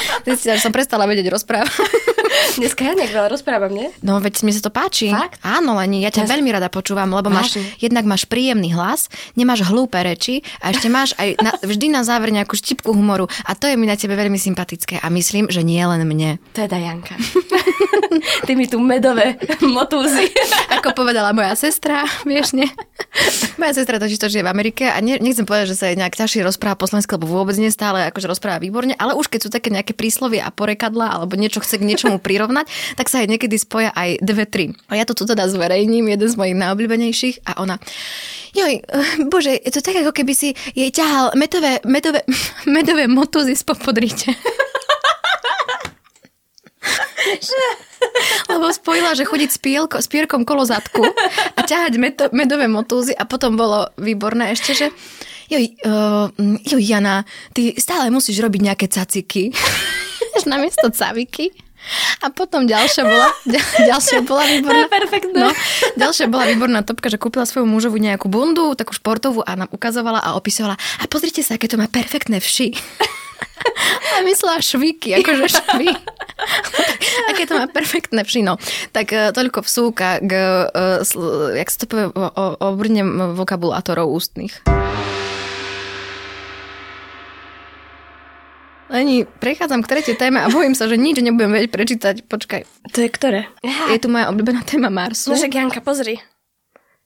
Zistila, 0.26 0.54
že 0.54 0.62
som 0.62 0.70
prestala 0.70 1.04
vedieť 1.04 1.28
rozprávať. 1.28 1.70
Dneska 2.58 2.82
ja 2.82 2.94
nejak 2.94 3.10
veľa 3.10 3.28
rozprávam, 3.28 3.70
nie? 3.70 3.90
No 4.00 4.18
veď 4.18 4.42
mi 4.42 4.50
sa 4.50 4.60
to 4.60 4.70
páči. 4.70 5.10
Fakt? 5.10 5.38
Áno, 5.40 5.74
Leni, 5.74 6.00
ja 6.00 6.08
ťa 6.08 6.24
Ja- 6.24 6.30
veľmi 6.30 6.50
rada 6.50 6.68
počúvam, 6.68 7.08
lebo 7.08 7.26
máš, 7.26 7.54
Vážne? 7.54 7.74
jednak 7.78 8.04
máš 8.04 8.24
príjemný 8.24 8.70
hlas, 8.70 9.06
nemáš 9.34 9.64
hlúpe 9.64 9.96
reči 9.96 10.40
a 10.58 10.70
ešte 10.70 10.86
máš 10.86 11.12
aj 11.16 11.38
na, 11.38 11.50
vždy 11.70 11.86
na 11.88 12.02
záver 12.02 12.30
nejakú 12.30 12.54
štipku 12.54 12.90
humoru 12.90 13.26
a 13.42 13.52
to 13.52 13.66
je 13.66 13.74
mi 13.74 13.84
na 13.84 13.94
tebe 13.94 14.14
veľmi 14.14 14.36
sympatické 14.36 14.98
a 14.98 15.06
myslím, 15.08 15.48
že 15.48 15.60
nie 15.60 15.80
len 15.80 16.02
mne. 16.02 16.38
Teda 16.52 16.76
Janka. 16.76 17.18
Ty 18.42 18.52
mi 18.52 18.66
tu 18.66 18.78
medové 18.78 19.38
motúzy. 19.62 20.30
Ako 20.70 20.92
povedala 20.92 21.30
moja 21.30 21.54
sestra, 21.54 22.02
vieš, 22.22 22.52
nie? 22.52 22.66
Moja 23.58 23.74
sestra 23.74 23.98
totiž 23.98 24.22
to 24.22 24.30
žije 24.30 24.46
v 24.46 24.52
Amerike 24.52 24.86
a 24.86 25.02
ne, 25.02 25.18
nechcem 25.18 25.42
povedať, 25.42 25.74
že 25.74 25.78
sa 25.78 25.90
jej 25.90 25.98
nejak 25.98 26.14
ťažšie 26.14 26.46
rozpráva 26.46 26.78
po 26.78 26.86
slovensky, 26.86 27.18
lebo 27.18 27.26
vôbec 27.26 27.58
nie 27.58 27.74
stále 27.74 28.06
akože 28.08 28.30
rozpráva 28.30 28.62
výborne, 28.62 28.94
ale 28.94 29.18
už 29.18 29.26
keď 29.26 29.40
sú 29.42 29.50
také 29.50 29.74
nejaké 29.74 29.98
príslovie 29.98 30.38
a 30.38 30.54
porekadla 30.54 31.18
alebo 31.18 31.34
niečo 31.34 31.58
chce 31.58 31.82
k 31.82 31.86
niečomu 31.86 32.22
prirovnať, 32.24 32.70
tak 32.94 33.10
sa 33.10 33.22
jej 33.22 33.28
niekedy 33.28 33.58
spoja 33.58 33.90
aj 33.90 34.22
dve, 34.22 34.46
tri. 34.46 34.64
A 34.86 34.96
ja 34.96 35.04
to 35.04 35.18
tu 35.18 35.26
teda 35.26 35.50
zverejním, 35.50 36.06
jeden 36.06 36.28
z 36.30 36.38
mojich 36.38 36.54
najobľúbenejších 36.54 37.42
a 37.50 37.58
ona 37.58 37.82
Joj, 38.50 38.82
eh, 38.82 39.30
bože, 39.30 39.54
je 39.54 39.70
to 39.70 39.82
tak, 39.82 40.02
ako 40.02 40.10
keby 40.10 40.34
si 40.34 40.58
jej 40.74 40.90
ťahal 40.90 41.38
medové, 41.38 41.78
medové, 41.86 42.26
medové 42.66 43.06
motúzy 43.06 43.54
spod 43.54 43.78
podríte. 43.78 44.34
Lebo 48.50 48.72
spojila, 48.72 49.14
že 49.14 49.28
chodiť 49.28 49.50
s, 49.50 49.58
pielko, 49.60 49.96
s 50.00 50.08
pierkom 50.10 50.42
kolo 50.48 50.64
zadku 50.66 51.04
a 51.56 51.60
ťahať 51.60 51.92
meto, 52.00 52.24
medové 52.34 52.66
motúzy 52.66 53.14
a 53.14 53.24
potom 53.28 53.54
bolo 53.54 53.90
výborné 54.00 54.52
ešte, 54.56 54.72
že 54.74 54.86
joj, 55.50 55.64
uh, 55.86 56.26
joj 56.64 56.82
Jana, 56.82 57.26
ty 57.52 57.74
stále 57.76 58.08
musíš 58.08 58.40
robiť 58.40 58.60
nejaké 58.60 58.86
caciky. 58.88 59.54
Namiesto 60.50 60.88
caviky. 60.90 61.52
A 62.20 62.28
potom 62.28 62.68
ďalšia 62.68 63.02
bola, 63.08 63.28
ďal- 63.48 63.88
ďalšia 63.88 64.20
bola 64.28 64.44
výborná. 64.44 64.84
No, 65.32 65.48
ďalšia 65.96 66.26
bola 66.28 66.44
výborná 66.44 66.84
topka, 66.84 67.08
že 67.08 67.16
kúpila 67.16 67.48
svoju 67.48 67.64
mužovu 67.64 67.96
nejakú 67.96 68.28
bundu, 68.28 68.76
takú 68.76 68.92
športovú 68.92 69.40
a 69.40 69.56
nám 69.56 69.72
ukazovala 69.72 70.20
a 70.20 70.36
opisovala. 70.36 70.76
A 70.76 71.04
pozrite 71.08 71.40
sa, 71.40 71.56
aké 71.56 71.72
to 71.72 71.80
má 71.80 71.88
perfektné 71.88 72.36
vši. 72.38 72.76
A 74.10 74.24
myslela 74.24 74.60
švíky, 74.60 75.16
akože 75.20 75.44
švy. 75.48 75.88
Aké 77.30 77.44
to 77.44 77.54
má 77.54 77.66
perfektné 77.66 78.22
vši, 78.22 78.40
no. 78.42 78.56
Tak 78.90 79.06
e, 79.10 79.18
toľko 79.30 79.62
vsúka 79.62 80.18
k, 80.18 80.32
e, 80.68 81.04
jak 81.56 81.68
sa 81.68 81.78
to 81.80 81.86
povie, 81.86 82.06
obrnem 82.60 83.08
vokabulátorov 83.34 84.10
ústnych. 84.10 84.60
Leni, 88.90 89.22
prechádzam 89.22 89.86
k 89.86 89.90
tretej 89.96 90.18
téme 90.18 90.42
a 90.42 90.50
bojím 90.50 90.74
sa, 90.74 90.90
že 90.90 90.98
nič 90.98 91.22
nebudem 91.22 91.54
vedieť 91.54 91.70
prečítať. 91.70 92.14
Počkaj, 92.26 92.66
To 92.90 92.98
je 92.98 93.08
ktoré? 93.08 93.46
je 93.94 93.98
tu 94.02 94.10
moja 94.10 94.26
obľúbená 94.34 94.66
téma 94.66 94.90
Marsu. 94.90 95.30
No 95.30 95.38
však 95.38 95.54
Janka, 95.54 95.78
pozri. 95.78 96.18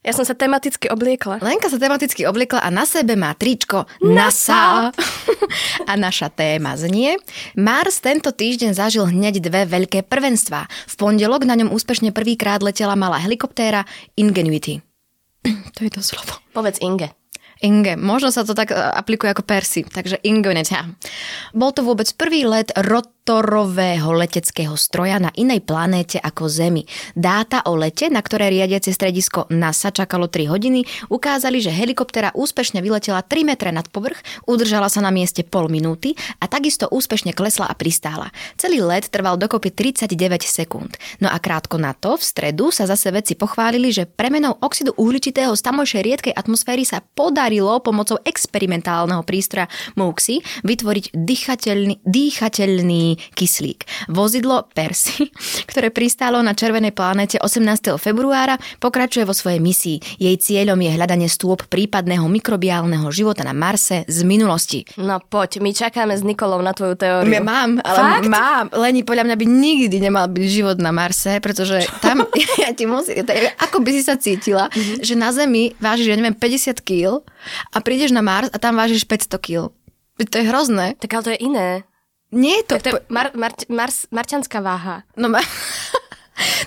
Ja 0.04 0.12
som 0.12 0.28
sa 0.28 0.37
tematicky 0.37 0.92
obliekla. 0.92 1.40
Lenka 1.40 1.73
sa 1.73 1.80
tematicky 1.80 2.28
obliekla 2.28 2.61
a 2.61 2.68
na 2.68 2.84
sebe 2.84 3.16
má 3.16 3.32
tričko 3.32 3.88
NASA. 4.04 4.92
a 5.90 5.92
naša 5.96 6.28
téma 6.28 6.76
znie 6.76 7.16
Mars 7.56 8.04
tento 8.04 8.28
týždeň 8.28 8.76
zažil 8.76 9.08
hneď 9.08 9.40
dve 9.40 9.64
veľké 9.64 10.04
prvenstvá. 10.04 10.68
V 10.68 10.94
pondelok 11.00 11.49
na 11.49 11.56
ňom 11.56 11.73
úspešne 11.73 12.12
prvýkrát 12.12 12.61
letela 12.61 12.92
malá 13.00 13.16
helikoptéra 13.16 13.88
Ingenuity. 14.20 14.84
to 15.73 15.88
je 15.88 15.90
to 15.90 16.04
slovo. 16.04 16.37
Povedz 16.52 16.84
Inge. 16.84 17.24
Inge. 17.64 17.97
Možno 17.97 18.28
sa 18.28 18.44
to 18.44 18.52
tak 18.52 18.71
e, 18.71 18.76
aplikuje 18.76 19.33
ako 19.33 19.40
Persi, 19.40 19.88
takže 19.88 20.21
Ingenuity. 20.21 20.76
Bol 21.56 21.73
to 21.73 21.80
vôbec 21.80 22.04
prvý 22.21 22.44
let 22.44 22.68
rotorového 22.76 24.12
leteckého 24.12 24.76
stroja 24.76 25.16
na 25.16 25.33
inej 25.33 25.64
planéte 25.64 26.21
ako 26.21 26.44
Zemi. 26.44 26.85
Dáta 27.16 27.64
o 27.64 27.73
lete, 27.73 28.12
na 28.12 28.21
ktoré 28.21 28.52
riadiace 28.52 28.92
stredisko 28.92 29.49
NASA 29.49 29.88
čakalo 29.88 30.28
3 30.28 30.44
hodiny, 30.52 30.85
ukázali, 31.09 31.64
že 31.64 31.73
helikoptera 31.73 32.37
úspešne 32.37 32.85
vyletela 32.85 33.25
3 33.25 33.49
metre 33.49 33.73
nad 33.73 33.88
povrch, 33.88 34.21
udržala 34.44 34.92
sa 34.92 35.00
na 35.00 35.09
mieste 35.09 35.40
pol 35.40 35.73
minúty 35.73 36.12
a 36.44 36.44
takisto 36.44 36.92
úspešne 36.92 37.33
klesla 37.33 37.64
a 37.64 37.72
pristála. 37.72 38.29
Celý 38.61 38.85
let 38.85 39.09
trval 39.09 39.40
dokopy 39.40 39.72
39 39.72 40.44
sekúnd. 40.44 41.00
No 41.24 41.33
a 41.33 41.40
krátko 41.40 41.81
na 41.81 41.96
to, 41.96 42.20
v 42.20 42.24
stredu 42.29 42.68
sa 42.68 42.85
zase 42.85 43.09
vedci 43.09 43.33
pochválili, 43.40 43.88
že 43.88 44.05
premenou 44.05 44.61
oxidu 44.61 44.92
uhličitého 45.00 45.57
z 45.57 45.62
tamojšej 45.64 46.03
riedkej 46.05 46.35
atmosféry 46.37 46.85
sa 46.85 47.00
podarilo 47.55 47.79
pomocou 47.79 48.19
experimentálneho 48.27 49.23
prístroja 49.23 49.71
MOXIE 49.95 50.43
vytvoriť 50.67 51.14
dýchateľný, 51.14 52.03
dýchateľný 52.03 53.05
kyslík. 53.31 54.11
Vozidlo 54.11 54.67
Percy, 54.75 55.31
ktoré 55.71 55.95
pristálo 55.95 56.43
na 56.43 56.51
červenej 56.51 56.90
planete 56.90 57.38
18. 57.38 57.95
februára, 57.97 58.59
pokračuje 58.83 59.23
vo 59.23 59.31
svojej 59.31 59.62
misii. 59.62 60.19
Jej 60.19 60.37
cieľom 60.40 60.83
je 60.83 60.90
hľadanie 60.90 61.31
stôp 61.31 61.62
prípadného 61.71 62.27
mikrobiálneho 62.27 63.07
života 63.14 63.47
na 63.47 63.55
Marse 63.55 64.03
z 64.05 64.19
minulosti. 64.27 64.83
No 64.99 65.23
poď, 65.23 65.62
my 65.62 65.71
čakáme 65.71 66.19
s 66.19 66.27
Nikolou 66.27 66.59
na 66.59 66.75
tvoju 66.75 66.99
teóriu. 66.99 67.31
Ja 67.31 67.38
mám, 67.40 67.79
ale 67.81 67.99
Fakt? 68.19 68.27
mám. 68.27 68.67
Leni, 68.75 69.07
podľa 69.07 69.31
mňa 69.31 69.37
by 69.38 69.47
nikdy 69.47 69.97
nemal 70.01 70.27
byť 70.27 70.43
život 70.45 70.79
na 70.83 70.90
Marse, 70.90 71.38
pretože 71.38 71.87
tam, 72.03 72.27
ja 72.62 72.75
ti 72.75 72.83
musím, 72.85 73.23
ako 73.61 73.79
by 73.79 73.90
si 73.93 74.03
sa 74.03 74.19
cítila, 74.19 74.67
Mhm. 74.75 75.05
že 75.05 75.14
na 75.14 75.31
Zemi 75.31 75.77
vážiš, 75.79 76.09
ja 76.09 76.17
neviem, 76.17 76.35
50 76.35 76.81
kg 76.81 77.21
a 77.72 77.76
prídeš 77.80 78.11
na 78.11 78.22
Mars 78.24 78.50
a 78.52 78.59
tam 78.59 78.76
vážiš 78.76 79.04
500 79.09 79.38
kg. 79.40 79.72
To 80.18 80.37
je 80.38 80.46
hrozné. 80.46 80.94
Tak 80.98 81.11
ale 81.14 81.24
to 81.26 81.35
je 81.35 81.40
iné. 81.42 81.68
Nie 82.35 82.62
je 82.62 82.64
to... 82.66 82.74
To 82.83 82.88
je 82.88 82.94
mar, 83.11 83.30
mar, 83.38 83.54
mars, 83.70 84.11
marťanská 84.11 84.59
váha. 84.59 85.07
No 85.14 85.30
ma... 85.30 85.42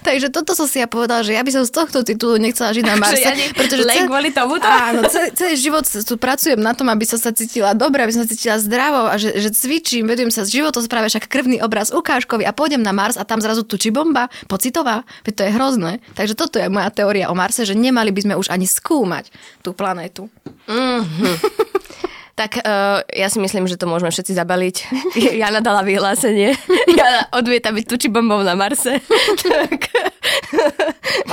Takže 0.08 0.32
toto 0.32 0.56
som 0.56 0.72
si 0.72 0.80
ja 0.80 0.88
povedala, 0.88 1.20
že 1.20 1.36
ja 1.36 1.44
by 1.44 1.52
som 1.52 1.68
z 1.68 1.72
tohto 1.76 2.00
titulu 2.00 2.40
nechcela 2.40 2.72
žiť 2.72 2.86
na 2.88 2.96
Marse. 2.96 3.20
Ja 3.20 3.36
ne- 3.36 3.52
len 3.84 4.08
kvôli 4.08 4.32
tomuto? 4.32 4.64
Áno, 4.64 5.04
celý, 5.12 5.36
celý 5.36 5.56
život 5.60 5.84
tu 5.84 6.16
pracujem 6.16 6.56
na 6.56 6.72
tom, 6.72 6.88
aby 6.88 7.04
som 7.04 7.20
sa 7.20 7.36
cítila 7.36 7.76
dobre, 7.76 8.08
aby 8.08 8.16
som 8.16 8.24
sa 8.24 8.32
cítila 8.32 8.56
zdravo 8.56 9.12
a 9.12 9.20
že, 9.20 9.36
že 9.36 9.52
cvičím, 9.52 10.08
vedujem 10.08 10.32
sa 10.32 10.48
z 10.48 10.64
životospráve, 10.64 11.12
však 11.12 11.28
krvný 11.28 11.60
obraz 11.60 11.92
ukážkový 11.92 12.48
a 12.48 12.56
pôjdem 12.56 12.80
na 12.80 12.96
Mars 12.96 13.20
a 13.20 13.28
tam 13.28 13.44
zrazu 13.44 13.68
tučí 13.68 13.92
bomba, 13.92 14.32
pocitová. 14.48 15.04
Veď 15.28 15.34
to 15.36 15.44
je 15.44 15.52
hrozné. 15.52 15.92
Takže 16.16 16.40
toto 16.40 16.56
je 16.56 16.72
moja 16.72 16.88
teória 16.88 17.28
o 17.28 17.36
Marse, 17.36 17.68
že 17.68 17.76
nemali 17.76 18.16
by 18.16 18.32
sme 18.32 18.34
už 18.40 18.48
ani 18.48 18.64
skúmať 18.64 19.28
tú 19.60 19.76
planétu. 19.76 20.32
Tak 22.38 22.62
uh, 22.62 23.02
ja 23.10 23.34
si 23.34 23.42
myslím, 23.42 23.66
že 23.66 23.82
to 23.82 23.90
môžeme 23.90 24.14
všetci 24.14 24.38
zabaliť. 24.38 24.76
Jana 25.42 25.58
dala 25.58 25.82
vyhlásenie. 25.82 26.54
Jana 27.00 27.34
odmieta 27.34 27.74
byť 27.74 27.86
tuči 27.90 28.14
bombou 28.14 28.46
na 28.46 28.54
Marse. 28.54 29.02
tak 29.42 29.90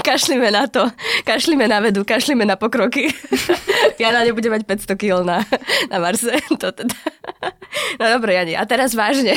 kašlime 0.00 0.48
na 0.48 0.64
to. 0.64 0.88
Kašlime 1.28 1.68
na 1.68 1.84
vedu, 1.84 2.08
kašlime 2.08 2.48
na 2.48 2.56
pokroky. 2.56 3.12
Jana 4.00 4.24
nebude 4.24 4.48
mať 4.48 4.64
500 4.64 4.96
kg 4.96 5.20
na, 5.28 5.44
na 5.92 6.00
Marse. 6.00 6.40
To 6.56 6.72
teda. 6.72 6.96
No 8.00 8.04
dobre, 8.08 8.40
Jani. 8.40 8.56
A 8.56 8.64
teraz 8.64 8.96
vážne. 8.96 9.36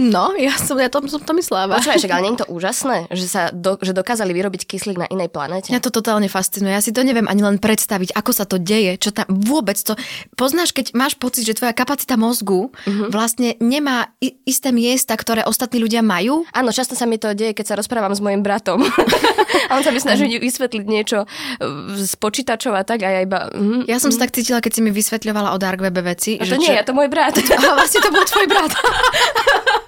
No, 0.00 0.30
ja 0.32 0.54
som, 0.54 0.74
ja 0.74 0.86
to, 0.86 1.02
som 1.04 1.18
to 1.18 1.32
myslela. 1.32 1.74
Počúvaj, 1.74 1.98
však, 1.98 2.08
ale 2.08 2.22
nie 2.22 2.32
je 2.32 2.40
to 2.40 2.48
úžasné, 2.48 2.96
že, 3.10 3.26
sa 3.26 3.50
do, 3.50 3.76
že 3.76 3.90
dokázali 3.90 4.30
vyrobiť 4.30 4.62
kyslík 4.64 4.94
na 4.96 5.06
inej 5.06 5.28
planete? 5.28 5.68
Mňa 5.68 5.80
to 5.80 5.90
totálne 5.90 6.26
fascinuje. 6.26 6.70
Ja 6.70 6.78
si 6.78 6.90
to 6.90 7.02
neviem 7.02 7.26
ani 7.26 7.40
len 7.40 7.56
predstaviť, 7.56 8.12
ako 8.12 8.30
sa 8.30 8.44
to 8.44 8.56
deje, 8.56 8.94
čo 8.96 9.10
tam 9.10 9.26
vôbec 9.28 9.74
to... 9.76 9.98
Poznáš, 10.32 10.70
keď 10.70 10.94
máš 10.94 11.14
pocit, 11.14 11.42
že 11.42 11.52
tvoja 11.52 11.72
kapacita 11.72 12.14
mozgu 12.14 12.70
Mhm. 12.80 13.10
vlastne 13.10 13.58
nemá 13.58 14.14
i- 14.18 14.38
isté 14.44 14.70
miesta, 14.70 15.12
ktoré 15.12 15.42
ostatní 15.42 15.78
ľudia 15.78 15.98
majú? 16.00 16.46
Áno, 16.48 16.70
často 16.70 16.94
sa 16.94 17.02
mi 17.02 17.16
to 17.16 17.32
deje, 17.32 17.52
keď 17.52 17.66
sa 17.66 17.74
rozprávam 17.74 18.10
s 18.10 18.20
mojim 18.20 18.40
bratom. 18.40 18.78
a 19.68 19.74
on 19.74 19.82
sa 19.82 19.90
mi 19.90 19.98
snaží 19.98 20.30
vysvetliť 20.30 20.84
niečo 20.84 21.22
e, 21.22 21.26
z 21.98 22.14
počítačov 22.14 22.70
a 22.72 22.82
tak 22.82 23.02
a 23.02 23.10
ja 23.10 23.20
iba... 23.20 23.50
Mm, 23.50 23.84
Ja 23.84 23.98
som 23.98 24.08
sa 24.08 24.20
tak 24.20 24.32
cítila, 24.32 24.58
keď 24.58 24.72
si 24.72 24.80
mi 24.80 24.90
vysvetľovala 24.90 25.50
o 25.50 25.58
dark 25.58 25.80
webe 25.80 26.00
veci. 26.00 26.36
a 26.36 26.44
to 26.44 26.54
nie, 26.54 26.70
ja 26.70 26.82
to 26.82 26.92
môj 26.92 27.08
brat. 27.08 27.34
A 27.58 27.74
vlastne 27.74 27.98
to 27.98 28.08
bol 28.08 28.22
tvoj 28.22 28.46
brat. 28.46 28.72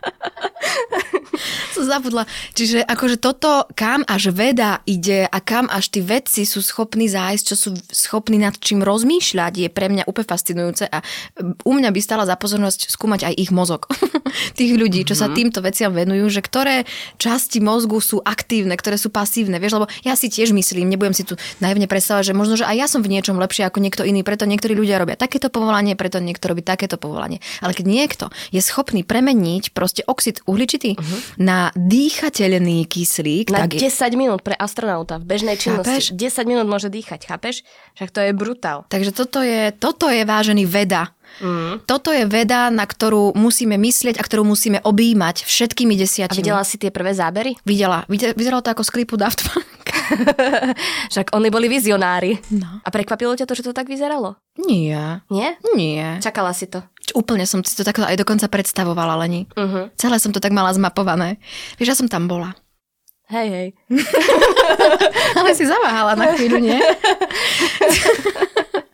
som 1.81 1.89
zabudla. 1.89 2.29
Čiže 2.53 2.85
akože 2.85 3.17
toto, 3.17 3.65
kam 3.73 4.05
až 4.05 4.29
veda 4.29 4.85
ide 4.85 5.25
a 5.25 5.37
kam 5.41 5.65
až 5.65 5.89
tí 5.89 6.05
vedci 6.05 6.45
sú 6.45 6.61
schopní 6.61 7.09
zájsť, 7.09 7.43
čo 7.49 7.55
sú 7.57 7.69
schopní 7.89 8.37
nad 8.37 8.53
čím 8.61 8.85
rozmýšľať, 8.85 9.53
je 9.65 9.69
pre 9.73 9.89
mňa 9.89 10.05
úplne 10.05 10.29
fascinujúce 10.29 10.85
a 10.85 11.01
u 11.65 11.71
mňa 11.73 11.89
by 11.89 11.99
stala 11.99 12.29
za 12.29 12.37
pozornosť 12.37 12.93
skúmať 12.93 13.33
aj 13.33 13.33
ich 13.33 13.49
mozog. 13.49 13.89
Tých 14.59 14.77
ľudí, 14.77 15.01
čo 15.03 15.17
sa 15.17 15.33
týmto 15.33 15.65
veciam 15.65 15.89
venujú, 15.89 16.29
že 16.29 16.45
ktoré 16.45 16.85
časti 17.17 17.57
mozgu 17.59 17.97
sú 17.97 18.21
aktívne, 18.21 18.77
ktoré 18.77 18.95
sú 19.01 19.09
pasívne. 19.09 19.57
Vieš, 19.57 19.81
lebo 19.81 19.87
ja 20.05 20.13
si 20.13 20.29
tiež 20.29 20.53
myslím, 20.53 20.87
nebudem 20.87 21.17
si 21.17 21.25
tu 21.25 21.35
naivne 21.57 21.89
predstavať, 21.89 22.31
že 22.31 22.37
možno, 22.37 22.61
že 22.61 22.69
aj 22.69 22.75
ja 22.77 22.87
som 22.87 23.01
v 23.01 23.11
niečom 23.17 23.41
lepšie 23.41 23.65
ako 23.65 23.81
niekto 23.81 24.05
iný, 24.05 24.21
preto 24.21 24.45
niektorí 24.45 24.77
ľudia 24.77 25.01
robia 25.01 25.17
takéto 25.17 25.49
povolanie, 25.49 25.97
preto 25.97 26.21
niekto 26.21 26.51
robí 26.51 26.61
takéto 26.61 27.01
povolanie. 27.01 27.41
Ale 27.59 27.73
keď 27.73 27.85
niekto 27.89 28.25
je 28.53 28.61
schopný 28.61 29.01
premeniť 29.01 29.73
proste 29.73 30.05
oxid 30.05 30.43
uhličitý 30.45 30.95
uh-huh. 30.95 31.19
na 31.41 31.70
dýchateľný 31.75 32.83
kyslík, 32.85 33.49
Na 33.49 33.63
tak 33.63 33.75
je, 33.75 33.87
10 33.87 34.13
minút 34.13 34.41
pre 34.41 34.53
astronauta 34.53 35.17
v 35.17 35.25
bežnej 35.25 35.55
činnosti. 35.55 35.87
Chápeš? 35.87 36.05
10 36.13 36.45
minút 36.45 36.65
môže 36.65 36.87
dýchať, 36.87 37.25
chápeš? 37.25 37.63
Však 37.95 38.09
to 38.09 38.19
je 38.21 38.31
brutál. 38.31 38.83
takže 38.87 39.11
toto 39.11 39.39
je, 39.39 39.71
toto 39.71 40.07
je 40.07 40.21
vážený 40.21 40.65
veda. 40.65 41.13
Mm. 41.39 41.87
Toto 41.87 42.11
je 42.11 42.27
veda, 42.27 42.67
na 42.67 42.83
ktorú 42.83 43.31
musíme 43.33 43.79
myslieť 43.79 44.19
a 44.19 44.23
ktorú 44.23 44.43
musíme 44.43 44.83
objímať 44.83 45.47
všetkými 45.47 45.95
A 45.95 45.99
desiatimi. 46.03 46.43
videla 46.43 46.59
si 46.67 46.75
tie 46.75 46.91
prvé 46.91 47.15
zábery? 47.15 47.55
Videla. 47.63 48.03
Vide- 48.11 48.35
Vyzeralo 48.35 48.59
to 48.59 48.75
ako 48.75 48.83
z 48.83 48.91
klipu 48.91 49.15
Daft 49.15 49.39
Punk. 49.47 49.87
Však 51.11 51.31
oni 51.31 51.47
boli 51.47 51.71
vizionári. 51.71 52.35
No. 52.51 52.83
A 52.83 52.89
prekvapilo 52.91 53.31
ťa 53.33 53.47
to, 53.47 53.55
že 53.55 53.63
to 53.63 53.71
tak 53.71 53.87
vyzeralo? 53.87 54.35
Nie. 54.59 55.23
Nie? 55.31 55.55
Nie. 55.71 56.19
Čakala 56.19 56.51
si 56.51 56.67
to. 56.67 56.83
Úplne 57.11 57.45
som 57.47 57.59
si 57.63 57.75
to 57.75 57.83
takto 57.83 58.07
aj 58.07 58.19
dokonca 58.19 58.47
predstavovala, 58.47 59.19
Leni. 59.25 59.47
Uh-huh. 59.55 59.91
Celé 59.99 60.15
som 60.19 60.31
to 60.31 60.39
tak 60.39 60.55
mala 60.55 60.71
zmapované. 60.71 61.39
Vieš, 61.79 61.89
ja 61.91 61.97
som 61.97 62.07
tam 62.07 62.27
bola. 62.27 62.55
Hej, 63.31 63.47
hej. 63.47 63.67
Ale 65.39 65.55
si 65.55 65.63
zaváhala 65.63 66.19
na 66.19 66.35
chvíľu, 66.35 66.59
nie? 66.59 66.75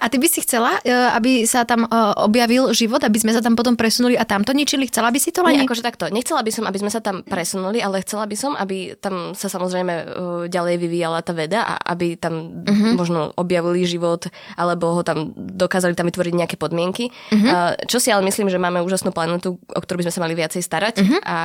A 0.00 0.06
ty 0.08 0.16
by 0.20 0.28
si 0.28 0.44
chcela, 0.44 0.78
e, 0.82 0.90
aby 0.90 1.44
sa 1.48 1.64
tam 1.64 1.84
e, 1.84 1.88
objavil 2.20 2.70
život, 2.76 3.00
aby 3.02 3.18
sme 3.20 3.32
sa 3.32 3.40
tam 3.40 3.56
potom 3.56 3.74
presunuli 3.74 4.14
a 4.14 4.24
tam 4.26 4.44
to 4.44 4.52
ničili? 4.52 4.88
Chcela 4.88 5.10
by 5.10 5.18
si 5.18 5.30
to, 5.32 5.42
Nie, 5.44 5.60
Leni? 5.60 5.66
akože 5.66 5.82
takto. 5.84 6.08
Nechcela 6.12 6.44
by 6.44 6.50
som, 6.52 6.64
aby 6.68 6.78
sme 6.80 6.90
sa 6.92 7.00
tam 7.00 7.24
presunuli, 7.24 7.80
ale 7.80 8.04
chcela 8.04 8.24
by 8.28 8.36
som, 8.36 8.52
aby 8.54 8.96
tam 8.98 9.32
sa 9.32 9.48
samozrejme 9.48 9.94
uh, 9.94 10.04
ďalej 10.48 10.74
vyvíjala 10.80 11.20
tá 11.24 11.32
veda 11.32 11.64
a 11.64 11.74
aby 11.96 12.16
tam 12.16 12.64
uh-huh. 12.64 12.94
možno 12.96 13.32
objavili 13.34 13.84
život 13.84 14.28
alebo 14.54 14.94
ho 14.94 15.02
tam 15.02 15.32
dokázali 15.34 15.96
tam 15.96 16.08
vytvoriť 16.08 16.34
nejaké 16.34 16.56
podmienky. 16.56 17.10
Uh-huh. 17.32 17.44
Uh, 17.44 17.72
čo 17.88 17.98
si 17.98 18.12
ale 18.12 18.24
myslím, 18.26 18.48
že 18.48 18.60
máme 18.60 18.80
úžasnú 18.84 19.10
planetu, 19.10 19.56
o 19.56 19.80
ktorú 19.80 20.02
by 20.02 20.04
sme 20.10 20.14
sa 20.14 20.22
mali 20.24 20.34
viacej 20.36 20.62
starať 20.62 20.94
uh-huh. 21.00 21.20
a 21.24 21.36